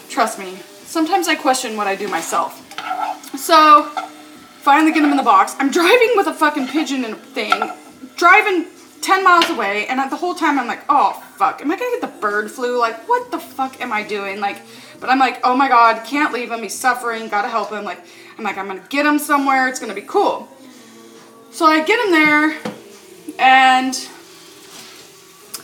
Trust 0.09 0.39
me. 0.39 0.57
Sometimes 0.85 1.27
I 1.27 1.35
question 1.35 1.77
what 1.77 1.87
I 1.87 1.95
do 1.95 2.07
myself. 2.07 2.61
So 3.37 3.83
finally 4.61 4.91
get 4.91 5.03
him 5.03 5.11
in 5.11 5.17
the 5.17 5.23
box. 5.23 5.55
I'm 5.59 5.71
driving 5.71 6.13
with 6.15 6.27
a 6.27 6.33
fucking 6.33 6.67
pigeon 6.67 7.05
and 7.05 7.17
thing, 7.17 7.53
driving 8.15 8.67
10 9.01 9.23
miles 9.23 9.49
away, 9.49 9.85
and 9.87 9.99
at 9.99 10.09
the 10.09 10.15
whole 10.15 10.33
time 10.33 10.57
I'm 10.57 10.67
like, 10.67 10.83
oh 10.89 11.21
fuck, 11.37 11.61
am 11.61 11.69
I 11.69 11.77
gonna 11.77 11.91
get 11.91 12.01
the 12.01 12.19
bird 12.19 12.49
flu? 12.49 12.79
Like, 12.79 13.07
what 13.07 13.29
the 13.29 13.39
fuck 13.39 13.79
am 13.81 13.93
I 13.93 14.03
doing? 14.03 14.39
Like, 14.39 14.61
but 14.99 15.09
I'm 15.09 15.19
like, 15.19 15.41
oh 15.43 15.55
my 15.55 15.67
god, 15.67 16.03
can't 16.05 16.33
leave 16.33 16.51
him. 16.51 16.63
He's 16.63 16.73
suffering. 16.73 17.27
Gotta 17.27 17.49
help 17.49 17.71
him. 17.71 17.83
Like, 17.83 17.99
I'm 18.37 18.43
like, 18.43 18.57
I'm 18.57 18.67
gonna 18.67 18.83
get 18.89 19.05
him 19.05 19.19
somewhere. 19.19 19.67
It's 19.67 19.79
gonna 19.79 19.93
be 19.93 20.01
cool. 20.01 20.47
So 21.55 21.65
I 21.65 21.85
get 21.85 22.05
him 22.05 22.11
there, 22.11 22.59
and 23.39 23.93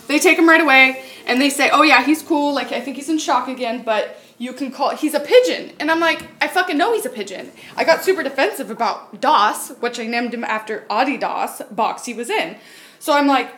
they 0.07 0.19
take 0.19 0.39
him 0.39 0.47
right 0.47 0.61
away, 0.61 1.03
and 1.25 1.41
they 1.41 1.49
say, 1.49 1.69
oh 1.69 1.81
yeah, 1.81 2.01
he's 2.05 2.21
cool. 2.21 2.53
Like, 2.53 2.71
I 2.71 2.79
think 2.79 2.95
he's 2.95 3.09
in 3.09 3.17
shock 3.17 3.49
again, 3.49 3.83
but 3.83 4.17
you 4.37 4.53
can 4.53 4.71
call 4.71 4.95
he's 4.95 5.13
a 5.13 5.19
pigeon. 5.19 5.73
And 5.81 5.91
i'm 5.91 5.99
like 5.99 6.27
i 6.41 6.47
fucking 6.47 6.77
know 6.77 6.93
he's 6.93 7.05
a 7.05 7.09
pigeon. 7.09 7.51
I 7.75 7.83
got 7.83 8.03
super 8.03 8.23
defensive 8.23 8.71
about 8.71 9.19
dos 9.21 9.69
which 9.81 9.99
i 9.99 10.07
named 10.07 10.33
him 10.33 10.43
after 10.43 10.85
adidas 10.89 11.75
box 11.75 12.05
he 12.05 12.13
was 12.13 12.29
in. 12.29 12.55
So 12.97 13.13
i'm 13.13 13.27
like 13.27 13.53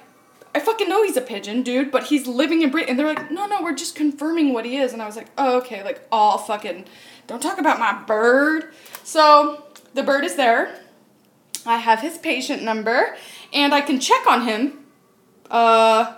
i 0.53 0.59
fucking 0.59 0.89
know 0.89 1.03
he's 1.03 1.15
a 1.15 1.21
pigeon 1.21 1.61
dude 1.63 1.89
but 1.89 2.05
he's 2.05 2.27
living 2.27 2.63
in 2.63 2.69
britain 2.69 2.89
and 2.89 2.99
they're 2.99 3.07
like 3.07 3.31
no 3.31 3.45
no 3.45 3.61
we're 3.61 3.75
just 3.75 3.95
confirming 3.95 4.53
what 4.53 4.65
he 4.65 4.75
is. 4.75 4.91
And 4.91 5.01
i 5.01 5.05
was 5.05 5.15
like 5.15 5.27
oh 5.37 5.59
okay 5.59 5.83
like 5.83 6.01
all 6.11 6.37
fucking 6.37 6.83
don't 7.27 7.41
talk 7.41 7.59
about 7.59 7.79
my 7.79 7.93
bird. 8.03 8.73
So 9.03 9.63
the 9.93 10.03
bird 10.03 10.25
is 10.25 10.35
there 10.35 10.82
i 11.65 11.77
have 11.77 11.99
his 11.99 12.17
patient 12.17 12.63
number 12.63 13.15
and 13.51 13.73
i 13.73 13.81
can 13.81 13.99
check 13.99 14.25
on 14.27 14.45
him 14.45 14.79
uh 15.49 16.15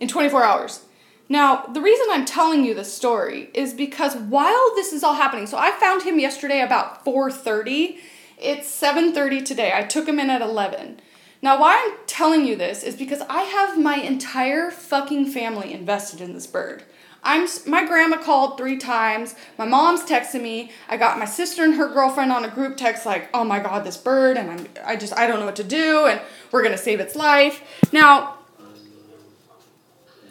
in 0.00 0.08
24 0.08 0.44
hours 0.44 0.84
now, 1.28 1.66
the 1.66 1.82
reason 1.82 2.06
I'm 2.10 2.24
telling 2.24 2.64
you 2.64 2.74
this 2.74 2.92
story 2.92 3.50
is 3.52 3.74
because 3.74 4.16
while 4.16 4.74
this 4.74 4.92
is 4.92 5.04
all 5.04 5.14
happening, 5.14 5.46
so 5.46 5.58
I 5.58 5.72
found 5.72 6.02
him 6.02 6.18
yesterday 6.18 6.62
about 6.62 7.04
4:30. 7.04 7.98
It's 8.38 8.68
7:30 8.68 9.42
today. 9.44 9.72
I 9.74 9.82
took 9.82 10.08
him 10.08 10.18
in 10.18 10.30
at 10.30 10.40
11. 10.40 11.00
Now, 11.42 11.60
why 11.60 11.76
I'm 11.76 11.98
telling 12.06 12.46
you 12.46 12.56
this 12.56 12.82
is 12.82 12.96
because 12.96 13.22
I 13.28 13.42
have 13.42 13.78
my 13.78 13.96
entire 13.96 14.70
fucking 14.70 15.26
family 15.26 15.72
invested 15.72 16.20
in 16.20 16.32
this 16.32 16.46
bird. 16.46 16.84
I'm 17.22 17.48
my 17.66 17.84
grandma 17.86 18.16
called 18.18 18.56
3 18.58 18.76
times. 18.76 19.34
My 19.58 19.66
mom's 19.66 20.02
texting 20.02 20.42
me. 20.42 20.70
I 20.88 20.96
got 20.96 21.18
my 21.18 21.24
sister 21.24 21.64
and 21.64 21.74
her 21.74 21.88
girlfriend 21.88 22.32
on 22.32 22.44
a 22.44 22.48
group 22.48 22.76
text 22.76 23.04
like, 23.04 23.28
"Oh 23.34 23.44
my 23.44 23.58
god, 23.58 23.84
this 23.84 23.96
bird 23.96 24.36
and 24.36 24.50
I'm 24.50 24.66
I 24.84 24.96
just 24.96 25.16
I 25.16 25.26
don't 25.26 25.40
know 25.40 25.46
what 25.46 25.56
to 25.56 25.64
do 25.64 26.06
and 26.06 26.20
we're 26.52 26.62
going 26.62 26.76
to 26.76 26.82
save 26.82 27.00
its 27.00 27.16
life." 27.16 27.62
Now, 27.92 28.36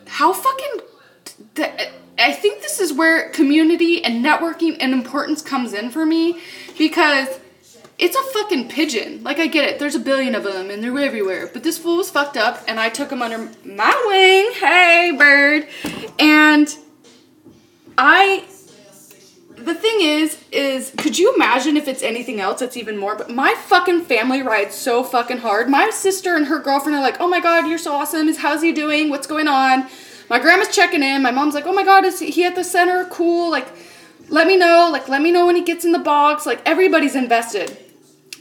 how 0.08 0.34
fucking 0.34 0.82
I 2.18 2.32
think 2.32 2.62
this 2.62 2.80
is 2.80 2.94
where 2.94 3.30
community 3.30 4.04
and 4.04 4.26
networking 4.26 4.78
and 4.80 4.94
importance 4.94 5.42
comes 5.42 5.74
in 5.74 5.92
for 5.92 6.06
me 6.06 6.40
because 6.78 7.28
it's 8.00 8.16
a 8.16 8.24
fucking 8.34 8.70
pigeon. 8.70 9.24
Like 9.24 9.40
I 9.40 9.48
get 9.48 9.68
it, 9.70 9.80
there's 9.80 9.96
a 9.96 10.00
billion 10.00 10.36
of 10.36 10.44
them 10.44 10.70
and 10.70 10.84
they're 10.84 10.98
everywhere. 11.00 11.50
But 11.52 11.64
this 11.64 11.78
fool 11.78 11.98
was 11.98 12.10
fucked 12.12 12.38
up 12.38 12.64
and 12.68 12.80
I 12.80 12.90
took 12.90 13.12
him 13.12 13.22
under 13.22 13.50
my 13.66 14.04
wing. 14.08 14.54
Hey, 14.60 15.16
bird. 15.18 15.68
And 16.20 16.76
I 17.98 18.46
the 19.58 19.74
thing 19.74 20.02
is, 20.02 20.42
is 20.52 20.94
could 20.98 21.18
you 21.18 21.34
imagine 21.34 21.76
if 21.76 21.88
it's 21.88 22.04
anything 22.04 22.40
else 22.40 22.60
that's 22.60 22.78
even 22.78 22.98
more? 22.98 23.16
But 23.16 23.30
my 23.30 23.56
fucking 23.66 24.06
family 24.06 24.42
rides 24.42 24.76
so 24.76 25.04
fucking 25.04 25.40
hard. 25.40 25.68
My 25.68 25.90
sister 25.90 26.36
and 26.36 26.46
her 26.46 26.60
girlfriend 26.60 26.98
are 26.98 27.02
like, 27.02 27.20
oh 27.20 27.28
my 27.28 27.40
god, 27.40 27.68
you're 27.68 27.78
so 27.78 27.96
awesome. 27.96 28.28
Is 28.28 28.38
how's 28.38 28.62
he 28.62 28.72
doing? 28.72 29.10
What's 29.10 29.28
going 29.28 29.48
on? 29.48 29.88
My 30.30 30.40
grandma's 30.40 30.74
checking 30.74 31.04
in. 31.04 31.24
My 31.24 31.32
mom's 31.32 31.56
like, 31.56 31.66
oh 31.66 31.74
my 31.74 31.84
god, 31.84 32.06
is 32.06 32.20
he 32.20 32.44
at 32.44 32.56
the 32.56 32.64
center? 32.64 33.06
Cool. 33.06 33.50
Like, 33.50 33.68
let 34.30 34.46
me 34.46 34.58
know. 34.58 34.90
Like, 34.92 35.08
let 35.10 35.22
me 35.22 35.32
know 35.32 35.46
when 35.46 35.56
he 35.56 35.64
gets 35.64 35.84
in 35.86 35.92
the 35.92 36.00
box. 36.00 36.46
Like, 36.46 36.62
everybody's 36.66 37.16
invested. 37.16 37.78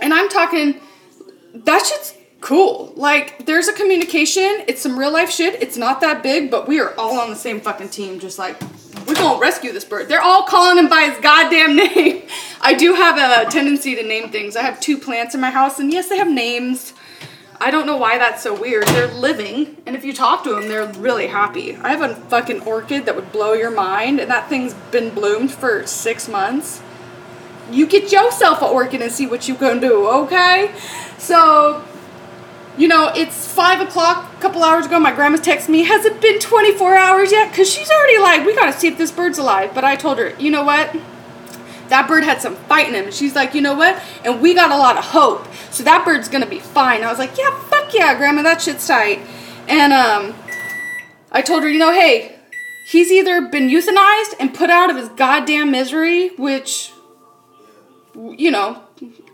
And 0.07 0.15
I'm 0.15 0.29
talking, 0.29 0.81
that 1.53 1.85
shit's 1.85 2.15
cool. 2.41 2.93
Like, 2.95 3.45
there's 3.45 3.67
a 3.67 3.73
communication. 3.73 4.63
It's 4.69 4.81
some 4.81 4.97
real 4.97 5.13
life 5.13 5.33
shit. 5.33 5.61
It's 5.61 5.77
not 5.77 6.01
that 6.03 6.23
big, 6.23 6.49
but 6.49 6.69
we 6.69 6.79
are 6.79 6.95
all 6.97 7.19
on 7.19 7.29
the 7.29 7.35
same 7.35 7.61
fucking 7.61 7.89
team. 7.89 8.21
Just 8.21 8.39
like, 8.39 8.57
we're 9.05 9.17
gonna 9.17 9.41
rescue 9.41 9.73
this 9.73 9.85
bird. 9.85 10.09
They're 10.09 10.23
all 10.23 10.45
calling 10.45 10.79
him 10.79 10.89
by 10.89 11.11
his 11.11 11.19
goddamn 11.19 11.75
name. 11.95 12.23
I 12.61 12.75
do 12.75 12.95
have 12.95 13.19
a 13.19 13.51
tendency 13.51 13.97
to 13.97 14.05
name 14.05 14.31
things. 14.31 14.55
I 14.55 14.63
have 14.63 14.81
two 14.81 14.97
plants 14.97 15.35
in 15.35 15.41
my 15.41 15.51
house, 15.51 15.81
and 15.81 15.93
yes, 15.93 16.09
they 16.09 16.19
have 16.19 16.31
names. 16.31 16.93
I 17.61 17.73
don't 17.73 17.85
know 17.85 17.97
why 17.97 18.17
that's 18.17 18.45
so 18.45 18.55
weird. 18.55 18.87
They're 18.87 19.13
living, 19.13 19.77
and 19.87 19.97
if 19.97 20.05
you 20.05 20.13
talk 20.13 20.45
to 20.45 20.51
them, 20.51 20.69
they're 20.69 20.87
really 21.01 21.27
happy. 21.27 21.75
I 21.75 21.89
have 21.89 22.03
a 22.03 22.15
fucking 22.15 22.61
orchid 22.61 23.07
that 23.07 23.17
would 23.17 23.33
blow 23.33 23.55
your 23.55 23.73
mind, 23.73 24.21
and 24.21 24.31
that 24.31 24.49
thing's 24.49 24.75
been 24.93 25.13
bloomed 25.13 25.51
for 25.51 25.85
six 25.85 26.29
months. 26.29 26.81
You 27.71 27.87
get 27.87 28.13
yourself 28.13 28.63
an 28.63 28.69
orchid 28.69 29.03
and 29.03 29.11
see 29.11 29.27
what 29.27 29.49
you 29.49 29.55
can 29.55 29.81
do, 29.81 30.07
okay? 30.09 30.73
So, 31.19 31.85
you 32.79 32.89
know, 32.89 33.11
it's 33.15 33.53
five 33.53 33.81
o'clock 33.81 34.33
a 34.35 34.41
couple 34.41 34.63
hours 34.63 34.87
ago. 34.87 35.01
My 35.01 35.13
grandma's 35.13 35.41
texted 35.41 35.71
me, 35.71 35.85
has 35.85 36.05
it 36.05 36.21
been 36.21 36.39
24 36.39 36.97
hours 36.97 37.33
yet? 37.33 37.51
Because 37.51 37.73
she's 37.73 37.91
already 37.91 38.19
like, 38.19 38.47
we 38.47 38.55
gotta 38.55 38.73
see 38.73 38.89
if 38.89 38.99
this 38.99 39.11
bird's 39.11 39.39
alive. 39.39 39.75
But 39.75 39.85
I 39.85 39.97
told 39.97 40.19
her, 40.19 40.35
you 40.39 40.51
know 40.51 40.65
what? 40.65 40.95
That 41.89 42.09
bird 42.09 42.25
had 42.25 42.41
some 42.41 42.57
fight 42.57 42.89
in 42.89 42.95
him. 42.95 43.07
And 43.07 43.15
she's 43.15 43.35
like, 43.35 43.55
you 43.55 43.61
know 43.61 43.75
what? 43.75 44.01
And 44.25 44.41
we 44.43 44.55
got 44.55 44.71
a 44.71 44.77
lot 44.77 44.97
of 44.97 45.05
hope. 45.05 45.47
So 45.71 45.83
that 45.85 46.05
bird's 46.05 46.29
gonna 46.29 46.47
be 46.47 46.59
fine. 46.59 47.03
I 47.03 47.09
was 47.09 47.19
like, 47.19 47.37
yeah, 47.39 47.59
fuck 47.65 47.93
yeah, 47.95 48.15
grandma, 48.17 48.43
that 48.43 48.63
shit's 48.63 48.87
tight. 48.87 49.21
And 49.69 49.93
um, 49.93 50.35
I 51.33 51.43
told 51.43 51.63
her, 51.63 51.69
you 51.69 51.79
know, 51.79 51.93
hey, 51.93 52.39
he's 52.87 53.11
either 53.11 53.41
been 53.49 53.69
euthanized 53.69 54.35
and 54.39 54.55
put 54.55 54.71
out 54.71 54.91
of 54.91 54.97
his 54.97 55.09
goddamn 55.11 55.71
misery, 55.71 56.29
which, 56.37 56.93
you 58.17 58.51
know, 58.51 58.83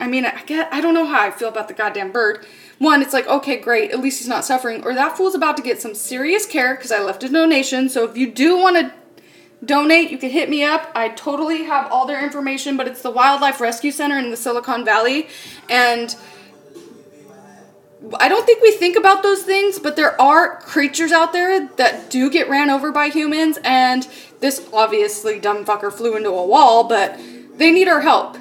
I 0.00 0.08
mean, 0.08 0.26
I 0.26 0.42
get, 0.44 0.72
I 0.72 0.80
don't 0.80 0.94
know 0.94 1.06
how 1.06 1.22
I 1.22 1.30
feel 1.30 1.48
about 1.48 1.68
the 1.68 1.74
goddamn 1.74 2.10
bird. 2.10 2.44
One, 2.78 3.00
it's 3.00 3.12
like, 3.12 3.26
okay, 3.28 3.58
great, 3.58 3.92
at 3.92 4.00
least 4.00 4.18
he's 4.18 4.28
not 4.28 4.44
suffering. 4.44 4.84
Or 4.84 4.94
that 4.94 5.16
fool's 5.16 5.34
about 5.34 5.56
to 5.58 5.62
get 5.62 5.80
some 5.80 5.94
serious 5.94 6.46
care 6.46 6.74
because 6.74 6.90
I 6.90 7.00
left 7.00 7.22
a 7.22 7.28
donation. 7.28 7.88
So 7.88 8.04
if 8.08 8.16
you 8.16 8.30
do 8.30 8.58
want 8.58 8.76
to 8.76 8.92
donate, 9.64 10.10
you 10.10 10.18
can 10.18 10.30
hit 10.30 10.50
me 10.50 10.64
up. 10.64 10.90
I 10.94 11.10
totally 11.10 11.64
have 11.64 11.90
all 11.92 12.06
their 12.06 12.24
information, 12.24 12.76
but 12.76 12.88
it's 12.88 13.02
the 13.02 13.10
Wildlife 13.10 13.60
Rescue 13.60 13.92
Center 13.92 14.18
in 14.18 14.30
the 14.30 14.36
Silicon 14.36 14.84
Valley. 14.84 15.28
And 15.70 16.16
I 18.18 18.28
don't 18.28 18.44
think 18.44 18.62
we 18.62 18.72
think 18.72 18.96
about 18.96 19.22
those 19.22 19.44
things, 19.44 19.78
but 19.78 19.94
there 19.94 20.20
are 20.20 20.60
creatures 20.60 21.12
out 21.12 21.32
there 21.32 21.68
that 21.76 22.10
do 22.10 22.28
get 22.30 22.48
ran 22.48 22.68
over 22.68 22.90
by 22.90 23.08
humans, 23.08 23.58
and 23.62 24.08
this 24.40 24.68
obviously 24.72 25.38
dumb 25.38 25.64
fucker 25.64 25.92
flew 25.92 26.16
into 26.16 26.30
a 26.30 26.44
wall, 26.44 26.82
but 26.84 27.16
they 27.54 27.70
need 27.70 27.86
our 27.86 28.00
help. 28.00 28.36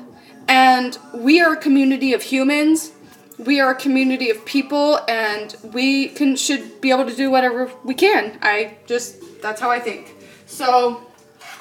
And 0.52 0.98
we 1.14 1.40
are 1.40 1.54
a 1.54 1.58
community 1.58 2.12
of 2.12 2.22
humans. 2.22 2.92
We 3.38 3.62
are 3.62 3.72
a 3.72 3.76
community 3.76 4.30
of 4.30 4.44
people, 4.44 5.00
and 5.08 5.56
we 5.72 6.10
can 6.10 6.36
should 6.36 6.82
be 6.82 6.92
able 6.92 7.06
to 7.06 7.16
do 7.16 7.32
whatever 7.32 7.72
we 7.86 7.94
can. 7.94 8.38
I 8.42 8.76
just 8.86 9.42
that's 9.42 9.62
how 9.62 9.72
I 9.72 9.80
think. 9.80 10.14
So 10.48 11.08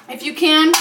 if 0.08 0.24
you 0.24 0.34
can, 0.34 0.72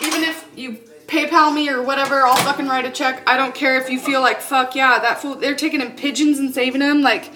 even 0.00 0.22
if 0.22 0.48
you 0.54 0.78
PayPal 1.08 1.52
me 1.52 1.68
or 1.68 1.82
whatever, 1.82 2.24
I'll 2.24 2.36
fucking 2.36 2.68
write 2.68 2.84
a 2.84 2.92
check. 2.92 3.28
I 3.28 3.36
don't 3.36 3.56
care 3.56 3.76
if 3.76 3.90
you 3.90 3.98
feel 3.98 4.20
like, 4.20 4.40
fuck 4.40 4.76
yeah, 4.76 5.00
that 5.00 5.20
fool, 5.20 5.34
they're 5.34 5.56
taking 5.56 5.80
in 5.80 5.96
pigeons 5.96 6.38
and 6.38 6.54
saving 6.54 6.80
them. 6.80 7.00
Like, 7.00 7.32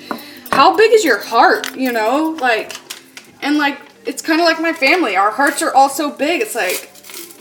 how 0.52 0.76
big 0.76 0.92
is 0.92 1.04
your 1.04 1.18
heart, 1.18 1.74
you 1.74 1.90
know? 1.90 2.36
Like, 2.40 2.76
and 3.40 3.58
like, 3.58 3.80
it's 4.06 4.22
kind 4.22 4.40
of 4.40 4.46
like 4.46 4.60
my 4.60 4.72
family. 4.72 5.16
Our 5.16 5.32
hearts 5.32 5.62
are 5.62 5.74
all 5.74 5.88
so 5.88 6.12
big. 6.12 6.42
It's 6.42 6.54
like, 6.54 6.91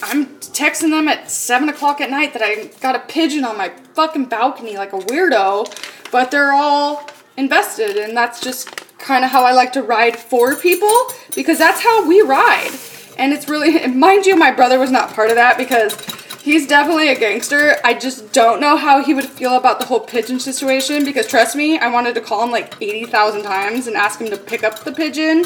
I'm 0.03 0.25
texting 0.39 0.89
them 0.89 1.07
at 1.07 1.29
7 1.29 1.69
o'clock 1.69 2.01
at 2.01 2.09
night 2.09 2.33
that 2.33 2.41
I 2.43 2.67
got 2.81 2.95
a 2.95 2.99
pigeon 2.99 3.45
on 3.45 3.57
my 3.57 3.69
fucking 3.93 4.25
balcony 4.25 4.77
like 4.77 4.93
a 4.93 4.99
weirdo, 4.99 6.11
but 6.11 6.31
they're 6.31 6.53
all 6.53 7.07
invested, 7.37 7.97
and 7.97 8.15
that's 8.15 8.41
just 8.41 8.75
kind 8.97 9.23
of 9.23 9.31
how 9.31 9.45
I 9.45 9.53
like 9.53 9.73
to 9.73 9.83
ride 9.83 10.17
for 10.17 10.55
people 10.55 10.93
because 11.35 11.57
that's 11.57 11.81
how 11.81 12.07
we 12.07 12.21
ride. 12.21 12.71
And 13.17 13.33
it's 13.33 13.47
really, 13.47 13.87
mind 13.87 14.25
you, 14.25 14.35
my 14.35 14.51
brother 14.51 14.79
was 14.79 14.91
not 14.91 15.13
part 15.13 15.29
of 15.29 15.35
that 15.35 15.57
because 15.57 15.95
He's 16.43 16.65
definitely 16.65 17.09
a 17.09 17.19
gangster. 17.19 17.75
I 17.83 17.93
just 17.93 18.33
don't 18.33 18.59
know 18.59 18.75
how 18.75 19.03
he 19.03 19.13
would 19.13 19.25
feel 19.25 19.55
about 19.55 19.79
the 19.79 19.85
whole 19.85 19.99
pigeon 19.99 20.39
situation 20.39 21.05
because 21.05 21.27
trust 21.27 21.55
me, 21.55 21.77
I 21.77 21.87
wanted 21.91 22.15
to 22.15 22.21
call 22.21 22.43
him 22.43 22.49
like 22.49 22.73
80,000 22.81 23.43
times 23.43 23.85
and 23.85 23.95
ask 23.95 24.19
him 24.19 24.27
to 24.31 24.37
pick 24.37 24.63
up 24.63 24.79
the 24.79 24.91
pigeon, 24.91 25.45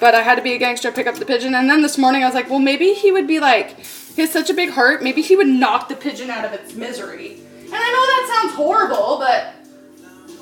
but 0.00 0.14
I 0.14 0.22
had 0.22 0.36
to 0.36 0.42
be 0.42 0.54
a 0.54 0.58
gangster 0.58 0.90
pick 0.90 1.06
up 1.06 1.16
the 1.16 1.26
pigeon. 1.26 1.54
And 1.54 1.68
then 1.70 1.82
this 1.82 1.98
morning 1.98 2.22
I 2.22 2.26
was 2.26 2.34
like, 2.34 2.50
well, 2.50 2.58
maybe 2.58 2.94
he 2.94 3.12
would 3.12 3.26
be 3.26 3.38
like, 3.38 3.78
he 3.78 4.22
has 4.22 4.32
such 4.32 4.50
a 4.50 4.54
big 4.54 4.70
heart, 4.70 5.02
maybe 5.02 5.22
he 5.22 5.36
would 5.36 5.46
knock 5.46 5.88
the 5.88 5.96
pigeon 5.96 6.30
out 6.30 6.44
of 6.44 6.52
its 6.52 6.74
misery. 6.74 7.34
And 7.64 7.74
I 7.74 7.90
know 7.92 8.06
that 8.06 8.40
sounds 8.40 8.54
horrible, 8.54 9.18
but 9.18 9.54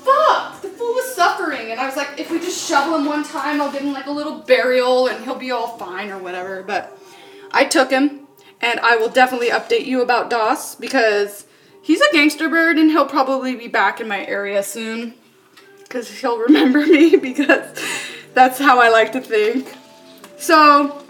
fuck, 0.03 0.61
the 0.61 0.69
fool 0.69 0.93
was 0.93 1.13
suffering. 1.13 1.71
And 1.71 1.79
I 1.79 1.85
was 1.85 1.95
like, 1.95 2.17
if 2.17 2.31
we 2.31 2.39
just 2.39 2.67
shovel 2.67 2.97
him 2.97 3.05
one 3.05 3.23
time, 3.23 3.61
I'll 3.61 3.71
give 3.71 3.81
him 3.81 3.93
like 3.93 4.07
a 4.07 4.11
little 4.11 4.39
burial 4.39 5.07
and 5.07 5.23
he'll 5.23 5.35
be 5.35 5.51
all 5.51 5.77
fine 5.77 6.09
or 6.09 6.17
whatever. 6.17 6.63
But 6.63 6.97
I 7.51 7.65
took 7.65 7.91
him 7.91 8.27
and 8.61 8.79
I 8.79 8.95
will 8.95 9.09
definitely 9.09 9.49
update 9.49 9.85
you 9.85 10.01
about 10.01 10.29
Doss 10.29 10.75
because 10.75 11.45
he's 11.81 12.01
a 12.01 12.11
gangster 12.11 12.49
bird 12.49 12.77
and 12.77 12.89
he'll 12.89 13.05
probably 13.05 13.55
be 13.55 13.67
back 13.67 13.99
in 13.99 14.07
my 14.07 14.25
area 14.25 14.63
soon 14.63 15.13
because 15.83 16.21
he'll 16.21 16.39
remember 16.39 16.85
me 16.85 17.15
because 17.15 17.77
that's 18.33 18.59
how 18.59 18.79
I 18.79 18.89
like 18.89 19.11
to 19.13 19.21
think. 19.21 19.75
So, 20.37 21.03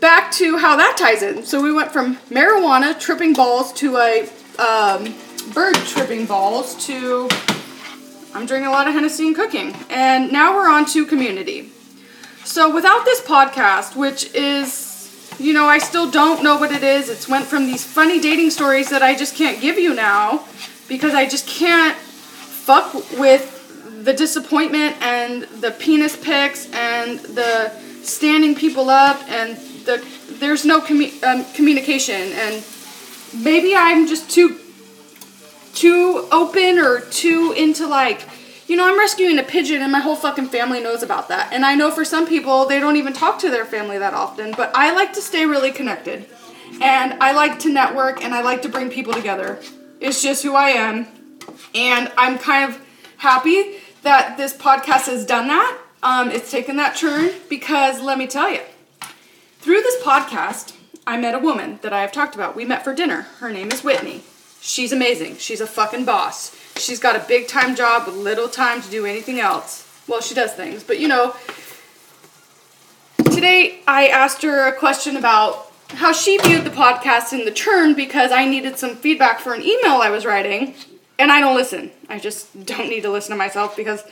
back 0.00 0.32
to 0.32 0.58
how 0.58 0.76
that 0.76 0.96
ties 0.98 1.22
in. 1.22 1.44
So, 1.44 1.62
we 1.62 1.72
went 1.72 1.92
from 1.92 2.16
marijuana 2.28 2.98
tripping 2.98 3.32
balls 3.32 3.72
to 3.74 3.96
a 3.96 4.28
um, 4.58 5.14
bird 5.54 5.74
tripping 5.76 6.26
balls 6.26 6.86
to 6.86 7.28
I'm 8.32 8.46
doing 8.46 8.64
a 8.64 8.70
lot 8.70 8.86
of 8.86 8.94
Hennessy 8.94 9.26
and 9.26 9.34
cooking. 9.34 9.74
And 9.88 10.32
now 10.32 10.54
we're 10.54 10.70
on 10.70 10.86
to 10.86 11.04
community. 11.04 11.70
So, 12.44 12.72
without 12.72 13.04
this 13.04 13.20
podcast, 13.20 13.96
which 13.96 14.32
is 14.34 14.90
you 15.40 15.54
know, 15.54 15.64
I 15.64 15.78
still 15.78 16.10
don't 16.10 16.42
know 16.42 16.58
what 16.58 16.70
it 16.70 16.82
is. 16.82 17.08
It's 17.08 17.26
went 17.26 17.46
from 17.46 17.66
these 17.66 17.82
funny 17.82 18.20
dating 18.20 18.50
stories 18.50 18.90
that 18.90 19.02
I 19.02 19.16
just 19.16 19.34
can't 19.34 19.58
give 19.60 19.78
you 19.78 19.94
now 19.94 20.44
because 20.86 21.14
I 21.14 21.26
just 21.26 21.46
can't 21.46 21.96
fuck 21.96 22.92
with 23.18 23.59
the 24.02 24.12
disappointment 24.12 25.00
and 25.02 25.42
the 25.60 25.70
penis 25.72 26.16
pics 26.16 26.70
and 26.72 27.18
the 27.20 27.70
standing 28.02 28.54
people 28.54 28.90
up 28.90 29.20
and 29.28 29.56
the 29.84 30.04
there's 30.38 30.64
no 30.64 30.80
commu- 30.80 31.22
um, 31.22 31.44
communication 31.54 32.32
and 32.32 32.64
maybe 33.42 33.74
I'm 33.76 34.06
just 34.06 34.30
too 34.30 34.58
too 35.74 36.28
open 36.32 36.78
or 36.78 37.00
too 37.00 37.54
into 37.56 37.86
like 37.86 38.22
you 38.70 38.76
know, 38.76 38.86
I'm 38.86 38.96
rescuing 38.96 39.36
a 39.40 39.42
pigeon 39.42 39.82
and 39.82 39.90
my 39.90 39.98
whole 39.98 40.14
fucking 40.14 40.46
family 40.46 40.80
knows 40.80 41.02
about 41.02 41.26
that. 41.26 41.52
And 41.52 41.66
I 41.66 41.74
know 41.74 41.90
for 41.90 42.04
some 42.04 42.24
people, 42.24 42.66
they 42.66 42.78
don't 42.78 42.94
even 42.94 43.12
talk 43.12 43.40
to 43.40 43.50
their 43.50 43.64
family 43.64 43.98
that 43.98 44.14
often, 44.14 44.52
but 44.56 44.70
I 44.76 44.94
like 44.94 45.12
to 45.14 45.20
stay 45.20 45.44
really 45.44 45.72
connected. 45.72 46.24
And 46.80 47.14
I 47.20 47.32
like 47.32 47.58
to 47.60 47.68
network 47.68 48.22
and 48.22 48.32
I 48.32 48.42
like 48.42 48.62
to 48.62 48.68
bring 48.68 48.88
people 48.88 49.12
together. 49.12 49.58
It's 50.00 50.22
just 50.22 50.44
who 50.44 50.54
I 50.54 50.68
am. 50.68 51.08
And 51.74 52.12
I'm 52.16 52.38
kind 52.38 52.70
of 52.70 52.80
happy 53.20 53.74
that 54.02 54.38
this 54.38 54.54
podcast 54.54 55.06
has 55.06 55.26
done 55.26 55.48
that. 55.48 55.78
Um, 56.02 56.30
it's 56.30 56.50
taken 56.50 56.76
that 56.76 56.96
turn 56.96 57.30
because 57.50 58.00
let 58.00 58.16
me 58.18 58.26
tell 58.26 58.50
you, 58.50 58.60
through 59.58 59.82
this 59.82 60.02
podcast, 60.02 60.74
I 61.06 61.18
met 61.18 61.34
a 61.34 61.38
woman 61.38 61.78
that 61.82 61.92
I 61.92 62.00
have 62.00 62.12
talked 62.12 62.34
about. 62.34 62.56
We 62.56 62.64
met 62.64 62.82
for 62.82 62.94
dinner. 62.94 63.22
Her 63.38 63.50
name 63.50 63.70
is 63.70 63.84
Whitney. 63.84 64.22
She's 64.62 64.90
amazing. 64.90 65.36
She's 65.36 65.60
a 65.60 65.66
fucking 65.66 66.06
boss. 66.06 66.56
She's 66.76 66.98
got 66.98 67.14
a 67.14 67.26
big 67.28 67.46
time 67.46 67.76
job 67.76 68.06
with 68.06 68.16
little 68.16 68.48
time 68.48 68.80
to 68.80 68.90
do 68.90 69.04
anything 69.04 69.38
else. 69.38 69.86
Well, 70.08 70.22
she 70.22 70.34
does 70.34 70.54
things, 70.54 70.82
but 70.82 70.98
you 70.98 71.08
know. 71.08 71.36
Today 73.24 73.80
I 73.86 74.08
asked 74.08 74.42
her 74.42 74.66
a 74.66 74.72
question 74.72 75.16
about 75.16 75.70
how 75.88 76.12
she 76.12 76.38
viewed 76.38 76.64
the 76.64 76.70
podcast 76.70 77.32
in 77.34 77.44
the 77.44 77.50
turn 77.50 77.94
because 77.94 78.32
I 78.32 78.46
needed 78.46 78.78
some 78.78 78.96
feedback 78.96 79.40
for 79.40 79.52
an 79.52 79.62
email 79.62 80.00
I 80.00 80.08
was 80.08 80.24
writing, 80.24 80.74
and 81.20 81.30
I 81.30 81.40
don't 81.40 81.54
listen. 81.54 81.90
I 82.08 82.18
just 82.18 82.66
don't 82.66 82.88
need 82.88 83.02
to 83.02 83.10
listen 83.10 83.30
to 83.30 83.36
myself 83.36 83.76
because 83.76 84.02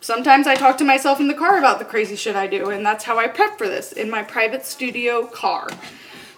sometimes 0.00 0.46
I 0.46 0.54
talk 0.54 0.78
to 0.78 0.84
myself 0.84 1.20
in 1.20 1.28
the 1.28 1.34
car 1.34 1.58
about 1.58 1.78
the 1.78 1.84
crazy 1.84 2.16
shit 2.16 2.36
I 2.36 2.46
do, 2.46 2.70
and 2.70 2.84
that's 2.84 3.04
how 3.04 3.18
I 3.18 3.28
prep 3.28 3.58
for 3.58 3.68
this 3.68 3.92
in 3.92 4.08
my 4.10 4.22
private 4.22 4.64
studio 4.64 5.26
car. 5.26 5.68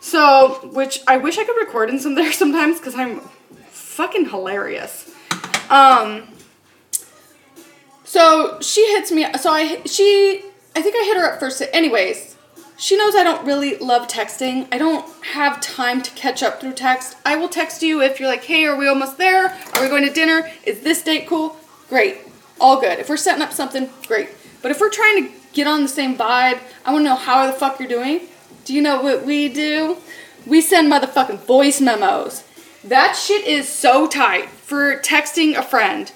So, 0.00 0.69
which 0.73 1.00
I 1.07 1.16
wish 1.16 1.38
I 1.38 1.45
could 1.45 1.57
record 1.57 1.88
in 1.90 1.99
some 1.99 2.14
there 2.16 2.33
sometimes 2.33 2.78
because 2.78 2.95
I'm 2.95 3.21
fucking 3.69 4.30
hilarious. 4.30 5.10
Um, 5.71 6.28
so 8.04 8.58
she 8.60 8.87
hits 8.93 9.10
me. 9.10 9.26
So 9.41 9.50
I 9.50 9.82
she 9.87 10.43
I 10.76 10.82
think 10.82 10.95
I 10.97 11.04
hit 11.04 11.17
her 11.17 11.32
up 11.32 11.41
first. 11.41 11.63
Anyways, 11.73 12.33
she 12.76 12.97
knows 12.97 13.15
I 13.15 13.25
don't 13.25 13.47
really 13.47 13.76
love 13.76 14.08
texting. 14.08 14.67
I 14.73 14.78
don't 14.78 15.06
have 15.26 15.60
time 15.60 16.02
to 16.02 16.10
catch 16.13 16.43
up 16.43 16.60
through 16.60 16.73
text. 16.73 17.17
I 17.25 17.37
will 17.37 17.49
text 17.49 17.82
you 17.82 18.02
if 18.02 18.19
you're 18.19 18.28
like, 18.28 18.45
hey, 18.45 18.65
are 18.67 18.76
we 18.76 18.89
almost 18.89 19.19
there? 19.19 19.47
Are 19.75 19.82
we 19.82 19.89
going 19.89 20.06
to 20.06 20.13
dinner? 20.13 20.50
Is 20.65 20.80
this 20.80 21.02
date 21.02 21.26
cool? 21.28 21.56
Great. 21.89 22.19
All 22.60 22.80
good. 22.80 22.99
If 22.99 23.08
we're 23.08 23.17
setting 23.17 23.43
up 23.43 23.52
something, 23.52 23.91
great. 24.06 24.30
But 24.63 24.71
if 24.71 24.80
we're 24.80 24.91
trying 24.91 25.25
to 25.25 25.32
get 25.52 25.67
on 25.67 25.82
the 25.82 25.89
same 25.89 26.17
vibe, 26.17 26.58
I 26.84 26.93
want 26.93 27.04
to 27.04 27.10
know 27.10 27.17
how 27.17 27.47
the 27.47 27.52
fuck 27.52 27.78
you're 27.78 27.89
doing. 27.89 28.23
Do 28.65 28.75
you 28.75 28.82
know 28.82 29.02
what 29.02 29.25
we 29.25 29.49
do? 29.49 29.99
We 30.47 30.60
send 30.60 30.91
motherfucking 30.91 31.47
voice 31.47 31.80
memos. 31.80 32.45
That 32.82 33.15
shit 33.15 33.47
is 33.47 33.69
so 33.69 34.06
tight 34.06 34.49
for 34.49 34.99
texting 35.00 35.56
a 35.56 35.63
friend. 35.63 36.10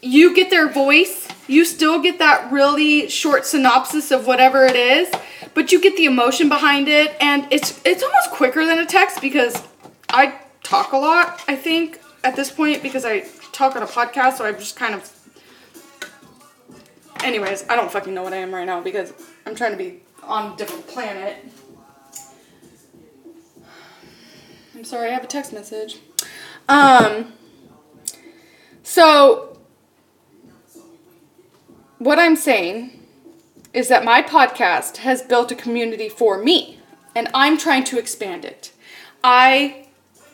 You 0.00 0.34
get 0.34 0.50
their 0.50 0.68
voice, 0.68 1.28
you 1.46 1.64
still 1.64 2.00
get 2.00 2.18
that 2.18 2.50
really 2.50 3.08
short 3.08 3.46
synopsis 3.46 4.10
of 4.10 4.26
whatever 4.26 4.64
it 4.64 4.74
is, 4.74 5.12
but 5.54 5.72
you 5.72 5.80
get 5.80 5.96
the 5.96 6.04
emotion 6.04 6.48
behind 6.48 6.88
it 6.88 7.16
and 7.20 7.46
it's 7.50 7.80
it's 7.84 8.02
almost 8.02 8.30
quicker 8.30 8.64
than 8.64 8.78
a 8.78 8.86
text 8.86 9.20
because 9.20 9.62
I 10.08 10.38
talk 10.62 10.92
a 10.92 10.96
lot, 10.96 11.42
I 11.48 11.56
think, 11.56 12.00
at 12.24 12.36
this 12.36 12.50
point 12.50 12.82
because 12.82 13.04
I 13.04 13.20
talk 13.52 13.76
on 13.76 13.82
a 13.82 13.86
podcast, 13.86 14.38
so 14.38 14.44
I've 14.44 14.58
just 14.58 14.76
kind 14.76 14.94
of 14.94 15.18
Anyways, 17.22 17.64
I 17.68 17.76
don't 17.76 17.90
fucking 17.90 18.12
know 18.12 18.24
what 18.24 18.32
I 18.32 18.38
am 18.38 18.52
right 18.52 18.66
now 18.66 18.80
because 18.80 19.12
I'm 19.46 19.54
trying 19.54 19.70
to 19.72 19.78
be 19.78 20.00
on 20.24 20.52
a 20.52 20.56
different 20.56 20.88
planet. 20.88 21.36
I'm 24.74 24.84
sorry, 24.84 25.10
I 25.10 25.12
have 25.12 25.22
a 25.22 25.28
text 25.28 25.52
message. 25.52 26.00
Um, 26.68 27.32
so, 28.82 29.56
what 31.98 32.18
I'm 32.18 32.34
saying 32.34 33.01
is 33.74 33.88
that 33.88 34.04
my 34.04 34.22
podcast 34.22 34.98
has 34.98 35.22
built 35.22 35.52
a 35.52 35.54
community 35.54 36.08
for 36.08 36.42
me, 36.42 36.78
and 37.14 37.28
I'm 37.34 37.56
trying 37.56 37.84
to 37.84 37.98
expand 37.98 38.44
it. 38.44 38.72
I 39.24 39.82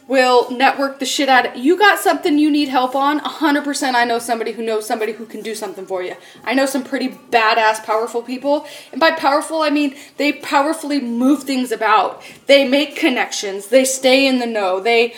will 0.08 0.50
network 0.50 0.98
the 0.98 1.06
shit 1.06 1.28
out 1.28 1.46
of 1.46 1.56
you 1.56 1.78
got 1.78 1.98
something 1.98 2.38
you 2.38 2.50
need 2.50 2.68
help 2.68 2.96
on? 2.96 3.20
100% 3.20 3.94
i 3.94 4.04
know 4.04 4.18
somebody 4.18 4.52
who 4.52 4.64
knows 4.64 4.86
somebody 4.86 5.12
who 5.12 5.26
can 5.26 5.42
do 5.42 5.54
something 5.54 5.86
for 5.86 6.02
you. 6.02 6.16
I 6.42 6.54
know 6.54 6.66
some 6.66 6.82
pretty 6.82 7.10
badass 7.10 7.84
powerful 7.84 8.22
people 8.22 8.66
and 8.90 8.98
by 8.98 9.12
powerful 9.12 9.60
i 9.62 9.70
mean 9.70 9.94
they 10.16 10.32
powerfully 10.32 11.00
move 11.00 11.42
things 11.44 11.70
about. 11.70 12.22
They 12.46 12.66
make 12.66 12.96
connections. 12.96 13.66
They 13.66 13.84
stay 13.84 14.26
in 14.26 14.38
the 14.38 14.46
know. 14.46 14.80
They 14.80 15.14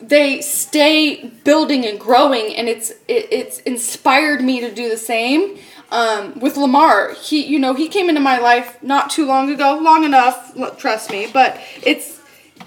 they 0.00 0.42
stay 0.42 1.28
building 1.44 1.86
and 1.86 1.98
growing 1.98 2.54
and 2.54 2.68
it's 2.68 2.90
it, 3.08 3.28
it's 3.30 3.60
inspired 3.60 4.42
me 4.42 4.60
to 4.60 4.74
do 4.74 4.90
the 4.90 4.98
same 4.98 5.56
um, 5.90 6.38
with 6.40 6.56
lamar 6.56 7.14
he 7.14 7.44
you 7.44 7.58
know 7.58 7.74
he 7.74 7.88
came 7.88 8.08
into 8.08 8.20
my 8.20 8.38
life 8.38 8.82
not 8.82 9.10
too 9.10 9.24
long 9.26 9.50
ago 9.50 9.78
long 9.80 10.04
enough 10.04 10.54
trust 10.78 11.10
me 11.10 11.28
but 11.32 11.60
it's 11.82 12.16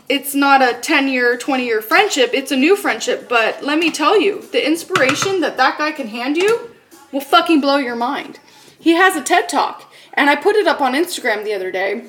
it's 0.10 0.34
not 0.34 0.62
a 0.62 0.74
10 0.74 1.08
year, 1.08 1.38
20 1.38 1.66
year 1.66 1.82
friendship, 1.82 2.32
it's 2.34 2.52
a 2.52 2.56
new 2.56 2.76
friendship. 2.76 3.30
But 3.30 3.64
let 3.64 3.78
me 3.78 3.92
tell 3.92 4.20
you, 4.20 4.42
the 4.52 4.66
inspiration 4.66 5.42
that 5.42 5.58
that 5.58 5.78
guy 5.78 5.92
can 5.92 6.08
hand 6.08 6.36
you 6.36 6.72
will 7.12 7.22
fucking 7.22 7.62
blow 7.62 7.78
your 7.78 7.96
mind. 7.96 8.40
He 8.80 8.94
has 8.94 9.16
a 9.16 9.24
TED 9.24 9.50
Talk, 9.50 9.92
and 10.14 10.30
I 10.30 10.36
put 10.36 10.56
it 10.56 10.68
up 10.68 10.82
on 10.82 10.94
Instagram 10.94 11.44
the 11.44 11.54
other 11.54 11.72
day. 11.72 12.06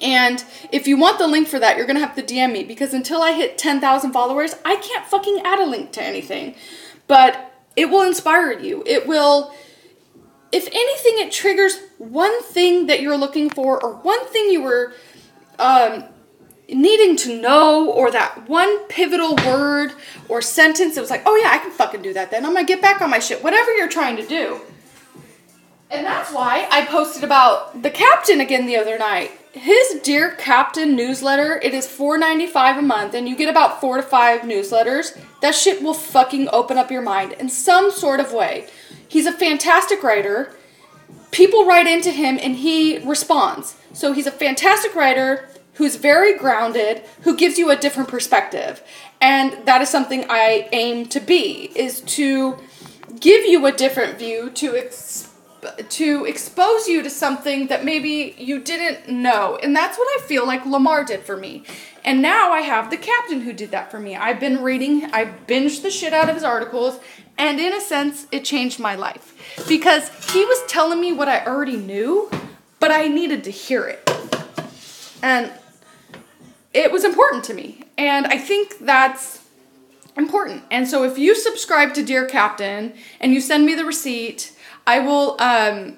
And 0.00 0.44
if 0.72 0.86
you 0.86 0.96
want 0.96 1.18
the 1.18 1.26
link 1.26 1.48
for 1.48 1.58
that, 1.58 1.76
you're 1.76 1.86
gonna 1.86 2.00
have 2.00 2.14
to 2.16 2.22
DM 2.22 2.52
me 2.52 2.64
because 2.64 2.94
until 2.94 3.22
I 3.22 3.32
hit 3.32 3.58
10,000 3.58 4.12
followers, 4.12 4.54
I 4.64 4.76
can't 4.76 5.06
fucking 5.06 5.40
add 5.44 5.58
a 5.58 5.66
link 5.66 5.92
to 5.92 6.02
anything. 6.02 6.54
But 7.06 7.52
it 7.76 7.86
will 7.90 8.02
inspire 8.02 8.52
you. 8.52 8.82
It 8.86 9.06
will, 9.06 9.52
if 10.52 10.66
anything, 10.66 11.26
it 11.26 11.32
triggers 11.32 11.78
one 11.98 12.42
thing 12.42 12.86
that 12.86 13.00
you're 13.00 13.18
looking 13.18 13.50
for 13.50 13.82
or 13.82 13.94
one 13.94 14.26
thing 14.28 14.50
you 14.50 14.62
were 14.62 14.94
um, 15.58 16.04
needing 16.68 17.16
to 17.16 17.40
know 17.40 17.90
or 17.90 18.10
that 18.10 18.48
one 18.48 18.86
pivotal 18.86 19.36
word 19.46 19.92
or 20.28 20.40
sentence 20.40 20.96
it 20.96 21.00
was 21.00 21.10
like, 21.10 21.22
oh 21.26 21.36
yeah, 21.36 21.50
I 21.50 21.58
can 21.58 21.70
fucking 21.70 22.02
do 22.02 22.12
that 22.14 22.30
then. 22.30 22.46
I'm 22.46 22.54
gonna 22.54 22.66
get 22.66 22.80
back 22.80 23.00
on 23.00 23.10
my 23.10 23.18
shit. 23.18 23.42
Whatever 23.42 23.74
you're 23.74 23.88
trying 23.88 24.16
to 24.16 24.26
do. 24.26 24.60
And 25.90 26.04
that's 26.04 26.32
why 26.32 26.68
I 26.70 26.84
posted 26.84 27.24
about 27.24 27.82
the 27.82 27.90
captain 27.90 28.40
again 28.40 28.66
the 28.66 28.76
other 28.76 28.98
night. 28.98 29.30
His 29.52 30.00
Dear 30.02 30.32
Captain 30.32 30.94
newsletter, 30.94 31.58
it 31.62 31.72
is 31.72 31.86
$4.95 31.86 32.78
a 32.78 32.82
month, 32.82 33.14
and 33.14 33.26
you 33.26 33.34
get 33.34 33.48
about 33.48 33.80
four 33.80 33.96
to 33.96 34.02
five 34.02 34.42
newsletters. 34.42 35.18
That 35.40 35.54
shit 35.54 35.82
will 35.82 35.94
fucking 35.94 36.50
open 36.52 36.76
up 36.76 36.90
your 36.90 37.00
mind 37.00 37.32
in 37.32 37.48
some 37.48 37.90
sort 37.90 38.20
of 38.20 38.34
way. 38.34 38.68
He's 39.08 39.26
a 39.26 39.32
fantastic 39.32 40.02
writer. 40.02 40.54
People 41.30 41.66
write 41.66 41.86
into 41.86 42.10
him 42.10 42.38
and 42.40 42.56
he 42.56 42.98
responds. 42.98 43.76
So 43.92 44.12
he's 44.12 44.26
a 44.26 44.30
fantastic 44.30 44.94
writer 44.94 45.48
who's 45.74 45.96
very 45.96 46.36
grounded, 46.36 47.02
who 47.22 47.36
gives 47.36 47.58
you 47.58 47.70
a 47.70 47.76
different 47.76 48.08
perspective. 48.08 48.82
And 49.20 49.66
that 49.66 49.80
is 49.80 49.88
something 49.88 50.26
I 50.28 50.68
aim 50.72 51.06
to 51.06 51.20
be 51.20 51.70
is 51.74 52.00
to 52.02 52.58
give 53.18 53.44
you 53.46 53.64
a 53.66 53.72
different 53.72 54.18
view 54.18 54.50
to 54.50 54.76
ex- 54.76 55.32
to 55.88 56.24
expose 56.24 56.86
you 56.86 57.02
to 57.02 57.10
something 57.10 57.66
that 57.66 57.84
maybe 57.84 58.34
you 58.38 58.60
didn't 58.60 59.08
know. 59.08 59.58
And 59.60 59.74
that's 59.74 59.98
what 59.98 60.08
I 60.16 60.24
feel 60.24 60.46
like 60.46 60.64
Lamar 60.64 61.04
did 61.04 61.22
for 61.22 61.36
me. 61.36 61.64
And 62.04 62.22
now 62.22 62.52
I 62.52 62.60
have 62.60 62.90
the 62.90 62.96
captain 62.96 63.42
who 63.42 63.52
did 63.52 63.70
that 63.72 63.90
for 63.90 63.98
me. 63.98 64.16
I've 64.16 64.40
been 64.40 64.62
reading, 64.62 65.06
I 65.12 65.26
binged 65.26 65.82
the 65.82 65.90
shit 65.90 66.12
out 66.12 66.28
of 66.28 66.34
his 66.34 66.44
articles, 66.44 67.00
and 67.36 67.60
in 67.60 67.72
a 67.72 67.80
sense, 67.80 68.26
it 68.32 68.44
changed 68.44 68.80
my 68.80 68.94
life. 68.94 69.34
Because 69.68 70.08
he 70.32 70.44
was 70.44 70.64
telling 70.66 71.00
me 71.00 71.12
what 71.12 71.28
I 71.28 71.44
already 71.44 71.76
knew, 71.76 72.30
but 72.80 72.90
I 72.90 73.08
needed 73.08 73.44
to 73.44 73.50
hear 73.50 73.84
it. 73.86 74.10
And 75.22 75.52
it 76.72 76.92
was 76.92 77.04
important 77.04 77.44
to 77.44 77.54
me. 77.54 77.84
And 77.96 78.26
I 78.26 78.38
think 78.38 78.78
that's 78.80 79.44
important. 80.16 80.64
And 80.70 80.86
so 80.88 81.04
if 81.04 81.18
you 81.18 81.34
subscribe 81.34 81.94
to 81.94 82.02
Dear 82.02 82.26
Captain 82.26 82.94
and 83.20 83.32
you 83.32 83.40
send 83.40 83.66
me 83.66 83.74
the 83.74 83.84
receipt, 83.84 84.56
I 84.86 85.00
will 85.00 85.40
um 85.40 85.96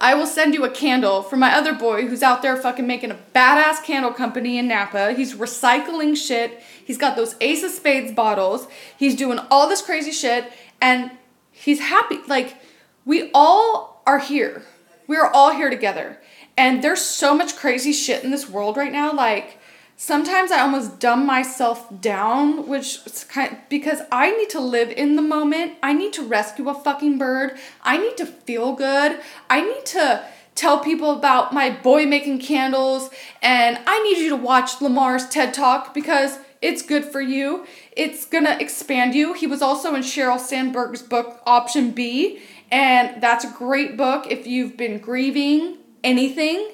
I 0.00 0.14
will 0.14 0.26
send 0.26 0.54
you 0.54 0.64
a 0.64 0.70
candle 0.70 1.22
for 1.22 1.36
my 1.36 1.54
other 1.54 1.74
boy 1.74 2.06
who's 2.06 2.22
out 2.22 2.40
there 2.40 2.56
fucking 2.56 2.86
making 2.86 3.10
a 3.10 3.18
badass 3.34 3.84
candle 3.84 4.12
company 4.12 4.56
in 4.56 4.66
Napa. 4.66 5.12
He's 5.12 5.34
recycling 5.34 6.16
shit. 6.16 6.62
He's 6.82 6.96
got 6.96 7.16
those 7.16 7.36
Ace 7.42 7.62
of 7.62 7.70
Spades 7.70 8.12
bottles. 8.12 8.66
He's 8.96 9.14
doing 9.14 9.38
all 9.50 9.68
this 9.68 9.82
crazy 9.82 10.10
shit 10.10 10.50
and 10.80 11.10
he's 11.52 11.80
happy. 11.80 12.18
Like 12.26 12.56
we 13.04 13.30
all 13.34 14.02
are 14.06 14.20
here. 14.20 14.62
We 15.06 15.18
are 15.18 15.30
all 15.30 15.52
here 15.52 15.68
together. 15.68 16.18
And 16.56 16.82
there's 16.82 17.02
so 17.02 17.34
much 17.34 17.56
crazy 17.56 17.92
shit 17.92 18.24
in 18.24 18.30
this 18.30 18.48
world 18.48 18.78
right 18.78 18.92
now 18.92 19.12
like 19.12 19.58
sometimes 20.00 20.50
I 20.50 20.60
almost 20.60 20.98
dumb 20.98 21.26
myself 21.26 21.86
down, 22.00 22.66
which 22.66 23.00
is 23.04 23.24
kind 23.24 23.52
of, 23.52 23.58
because 23.68 24.00
I 24.10 24.34
need 24.34 24.48
to 24.48 24.60
live 24.60 24.88
in 24.88 25.14
the 25.14 25.22
moment. 25.22 25.74
I 25.82 25.92
need 25.92 26.14
to 26.14 26.22
rescue 26.22 26.70
a 26.70 26.74
fucking 26.74 27.18
bird. 27.18 27.58
I 27.82 27.98
need 27.98 28.16
to 28.16 28.24
feel 28.24 28.72
good. 28.72 29.20
I 29.50 29.60
need 29.60 29.84
to 29.86 30.24
tell 30.54 30.78
people 30.78 31.10
about 31.10 31.52
my 31.52 31.68
boy 31.68 32.06
making 32.06 32.40
candles, 32.40 33.10
and 33.42 33.78
I 33.86 34.02
need 34.02 34.16
you 34.16 34.30
to 34.30 34.36
watch 34.36 34.80
Lamar's 34.80 35.28
TED 35.28 35.52
Talk 35.52 35.92
because 35.92 36.38
it's 36.62 36.80
good 36.80 37.04
for 37.04 37.20
you. 37.20 37.66
It's 37.92 38.24
gonna 38.24 38.56
expand 38.58 39.14
you. 39.14 39.34
He 39.34 39.46
was 39.46 39.60
also 39.60 39.94
in 39.94 40.00
Sheryl 40.00 40.40
Sandberg's 40.40 41.02
book 41.02 41.42
Option 41.44 41.90
B, 41.90 42.40
and 42.72 43.20
that's 43.22 43.44
a 43.44 43.50
great 43.50 43.98
book 43.98 44.26
if 44.30 44.46
you've 44.46 44.78
been 44.78 44.98
grieving 44.98 45.76
anything 46.02 46.70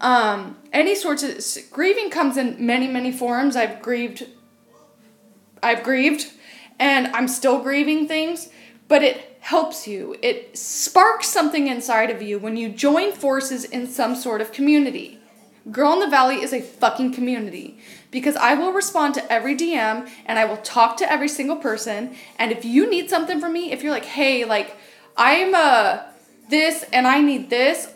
um, 0.00 0.56
any 0.72 0.94
sorts 0.94 1.22
of 1.22 1.70
grieving 1.72 2.10
comes 2.10 2.36
in 2.36 2.64
many, 2.64 2.86
many 2.86 3.12
forms. 3.12 3.56
I've 3.56 3.80
grieved, 3.80 4.26
I've 5.62 5.82
grieved, 5.82 6.32
and 6.78 7.08
I'm 7.08 7.28
still 7.28 7.60
grieving 7.60 8.06
things, 8.06 8.50
but 8.88 9.02
it 9.02 9.38
helps 9.40 9.86
you. 9.86 10.16
It 10.22 10.56
sparks 10.58 11.28
something 11.28 11.68
inside 11.68 12.10
of 12.10 12.20
you 12.20 12.38
when 12.38 12.56
you 12.56 12.68
join 12.68 13.12
forces 13.12 13.64
in 13.64 13.86
some 13.86 14.14
sort 14.14 14.40
of 14.40 14.52
community. 14.52 15.20
Girl 15.70 15.94
in 15.94 16.00
the 16.00 16.08
Valley 16.08 16.42
is 16.42 16.52
a 16.52 16.60
fucking 16.60 17.12
community 17.12 17.78
because 18.10 18.36
I 18.36 18.54
will 18.54 18.72
respond 18.72 19.14
to 19.14 19.32
every 19.32 19.56
DM 19.56 20.08
and 20.26 20.38
I 20.38 20.44
will 20.44 20.58
talk 20.58 20.96
to 20.98 21.10
every 21.10 21.28
single 21.28 21.56
person. 21.56 22.14
And 22.38 22.52
if 22.52 22.64
you 22.64 22.88
need 22.88 23.10
something 23.10 23.40
from 23.40 23.52
me, 23.52 23.72
if 23.72 23.82
you're 23.82 23.92
like, 23.92 24.04
hey, 24.04 24.44
like, 24.44 24.76
I'm 25.16 25.54
a 25.54 25.58
uh, 25.58 26.02
this 26.48 26.84
and 26.92 27.06
I 27.06 27.20
need 27.20 27.50
this, 27.50 27.92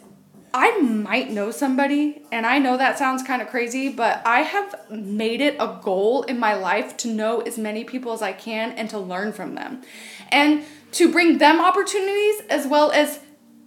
I 0.52 0.80
might 0.80 1.30
know 1.30 1.50
somebody, 1.52 2.22
and 2.32 2.44
I 2.44 2.58
know 2.58 2.76
that 2.76 2.98
sounds 2.98 3.22
kind 3.22 3.40
of 3.40 3.48
crazy, 3.48 3.88
but 3.88 4.20
I 4.26 4.40
have 4.40 4.90
made 4.90 5.40
it 5.40 5.56
a 5.60 5.78
goal 5.82 6.22
in 6.24 6.40
my 6.40 6.54
life 6.54 6.96
to 6.98 7.08
know 7.08 7.40
as 7.40 7.56
many 7.56 7.84
people 7.84 8.12
as 8.12 8.20
I 8.20 8.32
can 8.32 8.72
and 8.72 8.90
to 8.90 8.98
learn 8.98 9.32
from 9.32 9.54
them. 9.54 9.82
And 10.30 10.64
to 10.92 11.10
bring 11.12 11.38
them 11.38 11.60
opportunities 11.60 12.42
as 12.48 12.66
well 12.66 12.90
as 12.90 13.20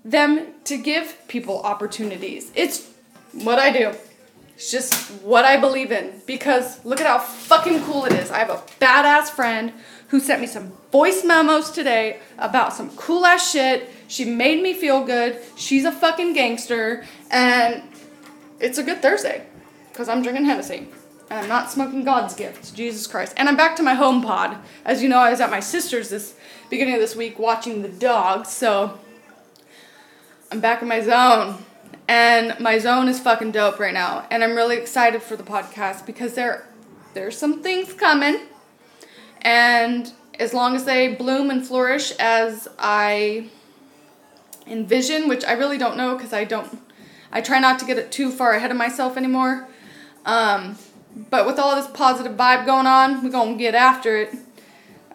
them 0.04 0.48
to 0.66 0.78
give 0.78 1.18
people 1.30 1.62
opportunities. 1.62 2.52
It's 2.54 2.92
what 3.32 3.60
I 3.60 3.72
do. 3.72 3.94
It's 4.56 4.70
just 4.70 5.24
what 5.24 5.46
I 5.46 5.60
believe 5.60 5.92
in 5.92 6.22
because 6.28 6.84
look 6.86 7.00
at 7.02 7.08
how 7.08 7.20
fucking 7.20 7.84
cool 7.84 8.06
it 8.06 8.14
is. 8.14 8.30
I 8.30 8.40
have 8.40 8.50
a 8.50 8.62
badass 8.80 9.30
friend 9.30 9.74
who 10.10 10.20
sent 10.20 10.42
me 10.42 10.48
some 10.48 10.74
voice 10.92 11.24
memos 11.24 11.72
today 11.72 12.20
about 12.38 12.74
some 12.74 12.90
cool 12.96 13.26
ass 13.26 13.52
shit 13.52 13.90
she 14.14 14.26
made 14.26 14.62
me 14.62 14.76
feel 14.76 15.04
good. 15.04 15.42
She's 15.56 15.86
a 15.86 15.92
fucking 15.92 16.34
gangster. 16.34 17.04
And 17.32 17.82
it's 18.60 18.78
a 18.78 18.84
good 18.84 19.02
Thursday 19.02 19.48
because 19.90 20.08
I'm 20.08 20.22
drinking 20.22 20.46
Hennessy. 20.46 20.88
And 21.32 21.40
I'm 21.40 21.50
not 21.50 21.72
smoking 21.72 22.04
God's 22.04 22.36
gift, 22.36 22.76
Jesus 22.76 23.08
Christ. 23.08 23.34
And 23.38 23.50
I'm 23.50 23.58
back 23.58 23.76
to 23.78 23.84
my 23.84 23.96
home 23.96 24.22
pod. 24.22 24.58
As 24.86 25.02
you 25.02 25.10
know, 25.10 25.18
I 25.18 25.32
was 25.32 25.42
at 25.42 25.50
my 25.50 25.60
sister's 25.60 26.10
this 26.10 26.36
beginning 26.70 26.94
of 26.94 27.00
this 27.00 27.16
week 27.16 27.40
watching 27.40 27.82
the 27.82 27.90
dogs. 27.90 28.50
So 28.50 29.00
I'm 30.52 30.60
back 30.60 30.84
in 30.84 30.88
my 30.88 31.02
zone. 31.02 31.66
And 32.08 32.60
my 32.60 32.78
zone 32.78 33.08
is 33.08 33.20
fucking 33.20 33.52
dope 33.52 33.80
right 33.80 33.96
now. 33.96 34.28
And 34.30 34.44
I'm 34.44 34.56
really 34.56 34.78
excited 34.78 35.24
for 35.24 35.36
the 35.36 35.44
podcast 35.44 36.06
because 36.06 36.36
there 36.36 36.68
there's 37.16 37.36
some 37.36 37.64
things 37.64 37.94
coming. 37.94 38.42
And 39.42 40.14
as 40.40 40.54
long 40.54 40.76
as 40.76 40.86
they 40.86 41.16
bloom 41.16 41.50
and 41.50 41.66
flourish 41.66 42.12
as 42.20 42.68
I 42.78 43.50
envision, 44.68 45.28
which 45.28 45.44
I 45.46 45.54
really 45.54 45.78
don't 45.78 45.98
know 45.98 46.16
because 46.16 46.34
I 46.34 46.44
don't, 46.44 46.80
I 47.32 47.42
try 47.42 47.60
not 47.60 47.80
to 47.80 47.86
get 47.86 47.98
it 47.98 48.12
too 48.12 48.32
far 48.32 48.54
ahead 48.54 48.72
of 48.72 48.78
myself 48.78 49.18
anymore. 49.18 49.68
Um, 50.26 50.78
but 51.30 51.46
with 51.46 51.60
all 51.60 51.76
this 51.76 51.88
positive 51.88 52.34
vibe 52.34 52.66
going 52.66 52.88
on, 52.88 53.24
we're 53.24 53.30
gonna 53.30 53.56
get 53.56 53.76
after 53.76 54.18
it. 54.18 54.34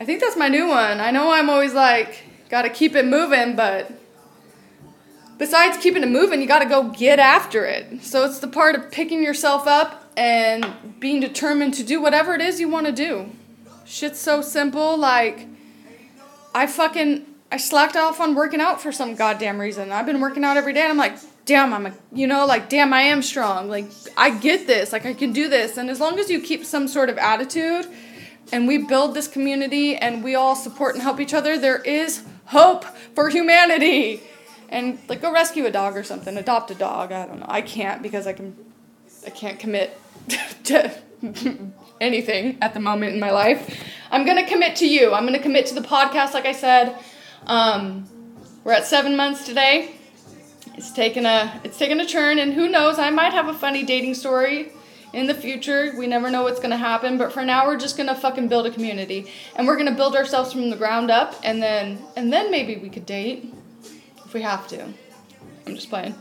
I 0.01 0.05
think 0.05 0.21
that's 0.21 0.37
my 0.37 0.49
new 0.49 0.69
one. 0.69 1.01
I 1.01 1.11
know 1.11 1.33
I'm 1.33 1.51
always 1.51 1.75
like, 1.75 2.23
gotta 2.51 2.71
keep 2.71 2.95
it 2.95 3.05
moving, 3.05 3.57
but 3.57 3.91
besides 5.39 5.77
keeping 5.79 6.03
it 6.03 6.09
moving, 6.09 6.41
you 6.41 6.47
gotta 6.47 6.69
go 6.69 6.91
get 6.91 7.19
after 7.19 7.65
it. 7.65 8.05
So 8.05 8.25
it's 8.25 8.39
the 8.39 8.49
part 8.49 8.75
of 8.77 8.91
picking 8.93 9.23
yourself 9.23 9.67
up 9.67 10.05
and 10.17 11.01
being 11.01 11.21
determined 11.21 11.75
to 11.75 11.83
do 11.83 12.01
whatever 12.01 12.35
it 12.35 12.41
is 12.41 12.61
you 12.61 12.69
wanna 12.69 12.93
do. 12.93 13.31
Shit's 13.85 14.21
so 14.21 14.43
simple, 14.43 14.97
like, 14.97 15.47
I 16.55 16.67
fucking 16.67 17.27
I 17.51 17.57
slacked 17.57 17.97
off 17.97 18.21
on 18.21 18.35
working 18.35 18.61
out 18.61 18.81
for 18.81 18.93
some 18.93 19.15
goddamn 19.15 19.59
reason. 19.59 19.91
I've 19.91 20.05
been 20.05 20.21
working 20.21 20.45
out 20.45 20.57
every 20.57 20.75
day 20.75 20.83
and 20.83 20.91
I'm 20.91 20.99
like, 20.99 21.17
damn, 21.47 21.73
I'm 21.73 21.87
a, 21.87 21.95
you 22.13 22.27
know, 22.27 22.45
like, 22.45 22.69
damn, 22.69 22.93
I 22.93 23.03
am 23.03 23.23
strong. 23.23 23.71
Like, 23.71 23.87
I 24.19 24.37
get 24.37 24.67
this. 24.67 24.93
Like, 24.93 25.07
I 25.07 25.15
can 25.15 25.33
do 25.33 25.49
this. 25.49 25.79
And 25.79 25.89
as 25.89 25.99
long 25.99 26.19
as 26.19 26.29
you 26.29 26.41
keep 26.41 26.65
some 26.65 26.87
sort 26.87 27.09
of 27.09 27.17
attitude 27.17 27.87
and 28.53 28.69
we 28.69 28.77
build 28.79 29.15
this 29.15 29.27
community 29.27 29.97
and 29.97 30.23
we 30.23 30.35
all 30.35 30.55
support 30.55 30.95
and 30.95 31.03
help 31.03 31.21
each 31.21 31.33
other, 31.33 31.59
there 31.59 31.79
is 31.79 32.23
hope 32.47 32.85
for 33.15 33.31
humanity. 33.31 34.23
And, 34.69 34.99
like, 35.09 35.23
go 35.23 35.33
rescue 35.33 35.65
a 35.65 35.71
dog 35.71 35.97
or 35.97 36.05
something, 36.05 36.37
adopt 36.37 36.71
a 36.71 36.75
dog. 36.75 37.13
I 37.13 37.27
don't 37.27 37.41
know. 37.41 37.47
I 37.49 37.63
can't 37.63 38.03
because 38.03 38.27
I 38.27 38.35
can, 38.35 38.55
I 39.27 39.31
can't 39.31 39.59
commit 39.59 39.99
to 40.65 40.95
anything 41.99 42.59
at 42.61 42.75
the 42.75 42.81
moment 42.81 43.15
in 43.15 43.21
my 43.21 43.31
life. 43.31 43.83
I'm 44.11 44.27
going 44.27 44.37
to 44.37 44.51
commit 44.51 44.77
to 44.77 44.87
you. 44.87 45.15
I'm 45.15 45.23
going 45.23 45.33
to 45.33 45.43
commit 45.43 45.65
to 45.67 45.75
the 45.75 45.81
podcast, 45.81 46.35
like 46.35 46.45
I 46.45 46.53
said. 46.53 46.99
Um, 47.47 48.09
we're 48.65 48.73
at 48.73 48.87
seven 48.87 49.17
months 49.17 49.47
today. 49.47 49.95
It's 50.75 50.93
taken 50.93 51.27
a 51.27 51.61
it's 51.65 51.79
taken 51.79 52.01
a 52.01 52.07
turn, 52.07 52.39
and 52.39 52.53
who 52.53 52.69
knows? 52.69 52.99
I 52.99 53.11
might 53.11 53.33
have 53.33 53.49
a 53.49 53.55
funny 53.55 53.85
dating 53.85 54.15
story 54.15 54.73
in 55.13 55.27
the 55.27 55.35
future. 55.35 55.93
We 55.97 56.07
never 56.07 56.31
know 56.31 56.43
what's 56.43 56.61
gonna 56.61 56.77
happen, 56.77 57.19
but 57.19 57.33
for 57.33 57.45
now, 57.45 57.67
we're 57.67 57.79
just 57.79 57.97
gonna 57.97 58.15
fucking 58.15 58.49
build 58.49 58.67
a 58.67 58.71
community, 58.71 59.31
and 59.57 59.67
we're 59.67 59.77
gonna 59.77 59.95
build 59.95 60.15
ourselves 60.15 60.53
from 60.53 60.71
the 60.71 60.77
ground 60.77 61.11
up, 61.11 61.35
and 61.43 61.63
then 61.63 61.99
and 62.17 62.33
then 62.33 62.51
maybe 62.51 62.77
we 62.77 62.91
could 62.91 63.07
date 63.07 63.53
if 64.25 64.35
we 64.35 64.43
have 64.43 64.69
to. 64.69 64.85
I'm 65.67 65.75
just 65.75 65.91
playing, 65.91 66.15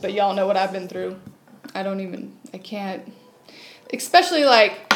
but 0.00 0.12
y'all 0.12 0.34
know 0.34 0.46
what 0.46 0.56
I've 0.56 0.72
been 0.72 0.88
through. 0.88 1.20
I 1.74 1.82
don't 1.82 2.00
even 2.00 2.36
I 2.52 2.58
can't, 2.58 3.12
especially 3.92 4.44
like 4.44 4.89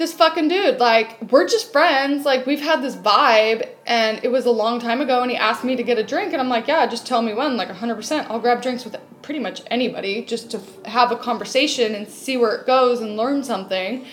this 0.00 0.14
fucking 0.14 0.48
dude. 0.48 0.78
Like, 0.78 1.30
we're 1.30 1.46
just 1.46 1.70
friends. 1.72 2.24
Like, 2.24 2.46
we've 2.46 2.62
had 2.62 2.80
this 2.80 2.96
vibe, 2.96 3.68
and 3.86 4.18
it 4.24 4.28
was 4.28 4.46
a 4.46 4.50
long 4.50 4.80
time 4.80 5.02
ago, 5.02 5.20
and 5.20 5.30
he 5.30 5.36
asked 5.36 5.62
me 5.62 5.76
to 5.76 5.82
get 5.82 5.98
a 5.98 6.02
drink, 6.02 6.32
and 6.32 6.40
I'm 6.40 6.48
like, 6.48 6.66
yeah, 6.66 6.86
just 6.86 7.06
tell 7.06 7.20
me 7.20 7.34
when. 7.34 7.58
Like, 7.58 7.68
100%. 7.68 8.26
I'll 8.30 8.40
grab 8.40 8.62
drinks 8.62 8.82
with 8.82 8.96
pretty 9.20 9.40
much 9.40 9.60
anybody 9.66 10.24
just 10.24 10.50
to 10.52 10.56
f- 10.56 10.86
have 10.86 11.12
a 11.12 11.16
conversation 11.16 11.94
and 11.94 12.08
see 12.08 12.38
where 12.38 12.56
it 12.56 12.66
goes 12.66 13.00
and 13.00 13.18
learn 13.18 13.44
something. 13.44 14.06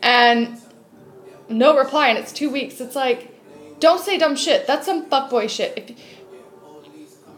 And 0.00 0.58
no 1.50 1.76
reply, 1.76 2.08
and 2.08 2.18
it's 2.18 2.32
two 2.32 2.48
weeks. 2.48 2.80
It's 2.80 2.96
like, 2.96 3.30
don't 3.80 4.00
say 4.00 4.16
dumb 4.16 4.36
shit. 4.36 4.66
That's 4.66 4.86
some 4.86 5.10
fuckboy 5.10 5.50
shit. 5.50 5.74
If 5.76 5.96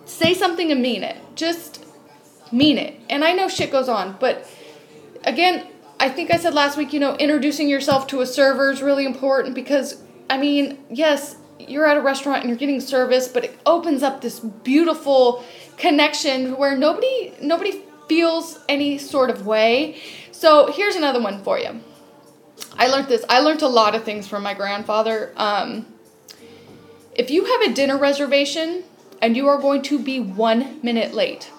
say 0.05 0.33
something 0.33 0.71
and 0.71 0.81
mean 0.81 1.03
it. 1.03 1.17
Just 1.35 1.85
mean 2.53 2.79
it. 2.79 3.01
And 3.11 3.25
I 3.25 3.33
know 3.33 3.49
shit 3.49 3.73
goes 3.73 3.89
on, 3.89 4.17
but 4.21 4.49
again, 5.25 5.67
I 5.99 6.09
think 6.09 6.33
I 6.33 6.37
said 6.37 6.55
last 6.55 6.77
week, 6.77 6.93
you 6.93 7.01
know, 7.01 7.17
introducing 7.17 7.69
yourself 7.69 8.07
to 8.09 8.21
a 8.21 8.27
server 8.27 8.71
is 8.71 8.83
really 8.83 9.07
important 9.07 9.55
because, 9.55 10.03
I 10.29 10.37
mean, 10.37 10.79
yes, 10.91 11.37
you're 11.59 11.87
at 11.87 11.97
a 11.97 12.03
restaurant 12.03 12.41
and 12.41 12.49
you're 12.49 12.59
getting 12.59 12.81
service, 12.81 13.29
but 13.29 13.45
it 13.45 13.59
opens 13.65 14.03
up 14.03 14.21
this 14.21 14.41
beautiful 14.41 15.45
connection 15.79 16.57
where 16.57 16.77
nobody 16.77 17.33
nobody 17.41 17.83
feels 18.09 18.59
any 18.69 18.99
sort 18.99 19.31
of 19.31 19.47
way. 19.47 20.01
So 20.33 20.71
here's 20.73 20.97
another 20.97 21.21
one 21.21 21.43
for 21.43 21.59
you. 21.59 21.81
I 22.79 22.89
learned 22.89 23.09
this. 23.09 23.25
I 23.29 23.41
learned 23.41 23.63
a 23.63 23.69
lot 23.69 23.95
of 23.95 24.05
things 24.05 24.29
from 24.29 24.43
my 24.43 24.55
grandfather. 24.55 25.33
Um, 25.37 25.87
if 27.15 27.31
you 27.31 27.45
have 27.47 27.71
a 27.71 27.75
dinner 27.75 27.97
reservation 27.97 28.85
and 29.23 29.37
you 29.37 29.49
are 29.49 29.59
going 29.59 29.83
to 29.83 29.99
be 29.99 30.21
one 30.21 30.79
minute 30.83 31.15
late, 31.15 31.51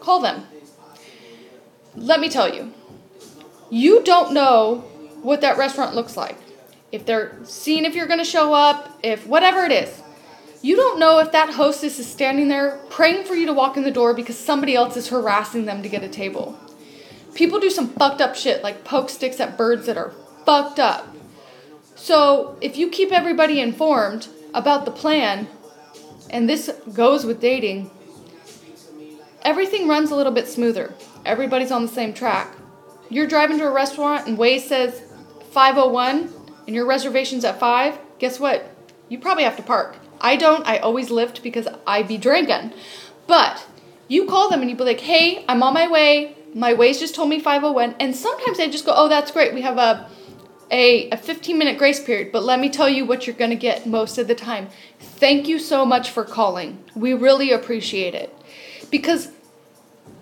call 0.00 0.20
them. 0.20 0.46
Let 1.94 2.20
me 2.20 2.28
tell 2.28 2.54
you, 2.54 2.74
you 3.70 4.02
don't 4.02 4.32
know 4.32 4.84
what 5.22 5.40
that 5.40 5.58
restaurant 5.58 5.94
looks 5.94 6.16
like. 6.16 6.38
If 6.92 7.04
they're 7.04 7.36
seeing 7.44 7.84
if 7.84 7.94
you're 7.94 8.06
going 8.06 8.20
to 8.20 8.24
show 8.24 8.54
up, 8.54 8.98
if 9.02 9.26
whatever 9.26 9.64
it 9.64 9.72
is, 9.72 10.02
you 10.62 10.76
don't 10.76 10.98
know 10.98 11.18
if 11.18 11.32
that 11.32 11.50
hostess 11.50 11.98
is 11.98 12.06
standing 12.06 12.48
there 12.48 12.80
praying 12.90 13.24
for 13.24 13.34
you 13.34 13.46
to 13.46 13.52
walk 13.52 13.76
in 13.76 13.82
the 13.82 13.90
door 13.90 14.14
because 14.14 14.38
somebody 14.38 14.74
else 14.74 14.96
is 14.96 15.08
harassing 15.08 15.64
them 15.64 15.82
to 15.82 15.88
get 15.88 16.02
a 16.02 16.08
table. 16.08 16.58
People 17.34 17.60
do 17.60 17.70
some 17.70 17.88
fucked 17.88 18.20
up 18.20 18.34
shit 18.34 18.62
like 18.62 18.84
poke 18.84 19.10
sticks 19.10 19.40
at 19.40 19.58
birds 19.58 19.86
that 19.86 19.96
are 19.96 20.12
fucked 20.44 20.78
up. 20.78 21.14
So, 21.94 22.56
if 22.60 22.76
you 22.76 22.88
keep 22.88 23.10
everybody 23.10 23.60
informed 23.60 24.28
about 24.54 24.84
the 24.84 24.90
plan, 24.90 25.48
and 26.30 26.48
this 26.48 26.70
goes 26.92 27.24
with 27.24 27.40
dating, 27.40 27.90
everything 29.42 29.88
runs 29.88 30.10
a 30.10 30.16
little 30.16 30.32
bit 30.32 30.48
smoother. 30.48 30.94
Everybody's 31.24 31.70
on 31.70 31.82
the 31.82 31.88
same 31.88 32.12
track. 32.12 32.54
You're 33.08 33.26
driving 33.26 33.58
to 33.58 33.66
a 33.66 33.70
restaurant 33.70 34.26
and 34.26 34.36
Waze 34.36 34.62
says 34.62 35.02
501 35.50 36.32
and 36.66 36.74
your 36.74 36.86
reservation's 36.86 37.44
at 37.44 37.60
5, 37.60 37.98
guess 38.18 38.40
what? 38.40 38.70
You 39.08 39.18
probably 39.18 39.44
have 39.44 39.56
to 39.56 39.62
park. 39.62 39.96
I 40.20 40.36
don't. 40.36 40.66
I 40.66 40.78
always 40.78 41.10
Lyft 41.10 41.42
because 41.42 41.68
I 41.86 42.02
be 42.02 42.18
drinking. 42.18 42.72
But 43.26 43.64
you 44.08 44.26
call 44.26 44.50
them 44.50 44.60
and 44.60 44.70
you 44.70 44.76
be 44.76 44.84
like, 44.84 45.00
hey, 45.00 45.44
I'm 45.48 45.62
on 45.62 45.74
my 45.74 45.88
way. 45.88 46.36
My 46.54 46.74
Waze 46.74 46.98
just 46.98 47.14
told 47.14 47.28
me 47.28 47.38
501. 47.38 47.96
And 48.00 48.16
sometimes 48.16 48.58
they 48.58 48.68
just 48.68 48.86
go, 48.86 48.92
oh, 48.94 49.08
that's 49.08 49.30
great. 49.30 49.54
We 49.54 49.62
have 49.62 49.78
a 49.78 50.08
a, 50.70 51.08
a 51.10 51.16
15 51.16 51.56
minute 51.56 51.78
grace 51.78 52.02
period, 52.02 52.32
but 52.32 52.42
let 52.42 52.58
me 52.58 52.68
tell 52.68 52.88
you 52.88 53.06
what 53.06 53.26
you're 53.26 53.36
going 53.36 53.50
to 53.50 53.56
get 53.56 53.86
most 53.86 54.18
of 54.18 54.26
the 54.26 54.34
time. 54.34 54.68
Thank 54.98 55.48
you 55.48 55.58
so 55.58 55.86
much 55.86 56.10
for 56.10 56.24
calling. 56.24 56.82
We 56.94 57.14
really 57.14 57.52
appreciate 57.52 58.14
it. 58.14 58.36
Because 58.90 59.30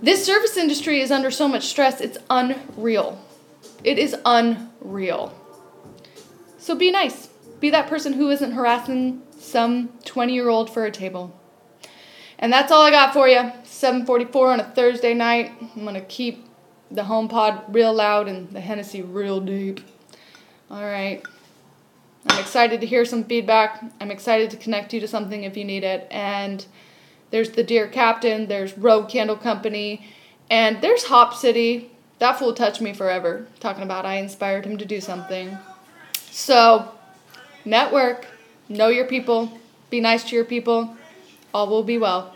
this 0.02 0.24
service 0.24 0.56
industry 0.56 1.00
is 1.00 1.10
under 1.10 1.30
so 1.30 1.48
much 1.48 1.64
stress, 1.64 2.00
it's 2.00 2.18
unreal. 2.28 3.20
It 3.82 3.98
is 3.98 4.16
unreal. 4.24 5.32
So 6.58 6.74
be 6.74 6.90
nice. 6.90 7.28
Be 7.60 7.70
that 7.70 7.88
person 7.88 8.14
who 8.14 8.30
isn't 8.30 8.52
harassing 8.52 9.22
some 9.38 9.88
20 10.04 10.34
year 10.34 10.48
old 10.48 10.70
for 10.70 10.84
a 10.84 10.90
table. 10.90 11.38
And 12.38 12.52
that's 12.52 12.72
all 12.72 12.82
I 12.82 12.90
got 12.90 13.12
for 13.12 13.28
you. 13.28 13.52
7:44 13.64 14.52
on 14.52 14.60
a 14.60 14.64
Thursday 14.64 15.14
night. 15.14 15.52
I'm 15.76 15.84
gonna 15.84 16.00
keep 16.00 16.46
the 16.90 17.02
HomePod 17.02 17.64
real 17.68 17.92
loud 17.92 18.28
and 18.28 18.50
the 18.50 18.60
Hennessy 18.60 19.02
real 19.02 19.40
deep. 19.40 19.80
All 20.70 20.82
right. 20.82 21.22
I'm 22.26 22.38
excited 22.38 22.80
to 22.80 22.86
hear 22.86 23.04
some 23.04 23.24
feedback. 23.24 23.84
I'm 24.00 24.10
excited 24.10 24.50
to 24.50 24.56
connect 24.56 24.92
you 24.92 25.00
to 25.00 25.08
something 25.08 25.44
if 25.44 25.56
you 25.56 25.64
need 25.64 25.84
it. 25.84 26.06
And 26.10 26.64
there's 27.30 27.50
the 27.50 27.62
Dear 27.62 27.88
Captain. 27.88 28.46
There's 28.46 28.76
Rogue 28.76 29.08
Candle 29.08 29.36
Company, 29.36 30.06
and 30.50 30.80
there's 30.80 31.04
Hop 31.04 31.34
City. 31.34 31.90
That 32.18 32.38
fool 32.38 32.54
touched 32.54 32.80
me 32.80 32.92
forever. 32.92 33.46
Talking 33.60 33.82
about 33.82 34.06
I 34.06 34.16
inspired 34.16 34.64
him 34.64 34.78
to 34.78 34.84
do 34.84 35.00
something. 35.00 35.58
So, 36.30 36.90
network. 37.64 38.26
Know 38.68 38.88
your 38.88 39.06
people. 39.06 39.58
Be 39.90 40.00
nice 40.00 40.24
to 40.24 40.36
your 40.36 40.44
people. 40.44 40.96
All 41.52 41.68
will 41.68 41.82
be 41.82 41.98
well. 41.98 42.33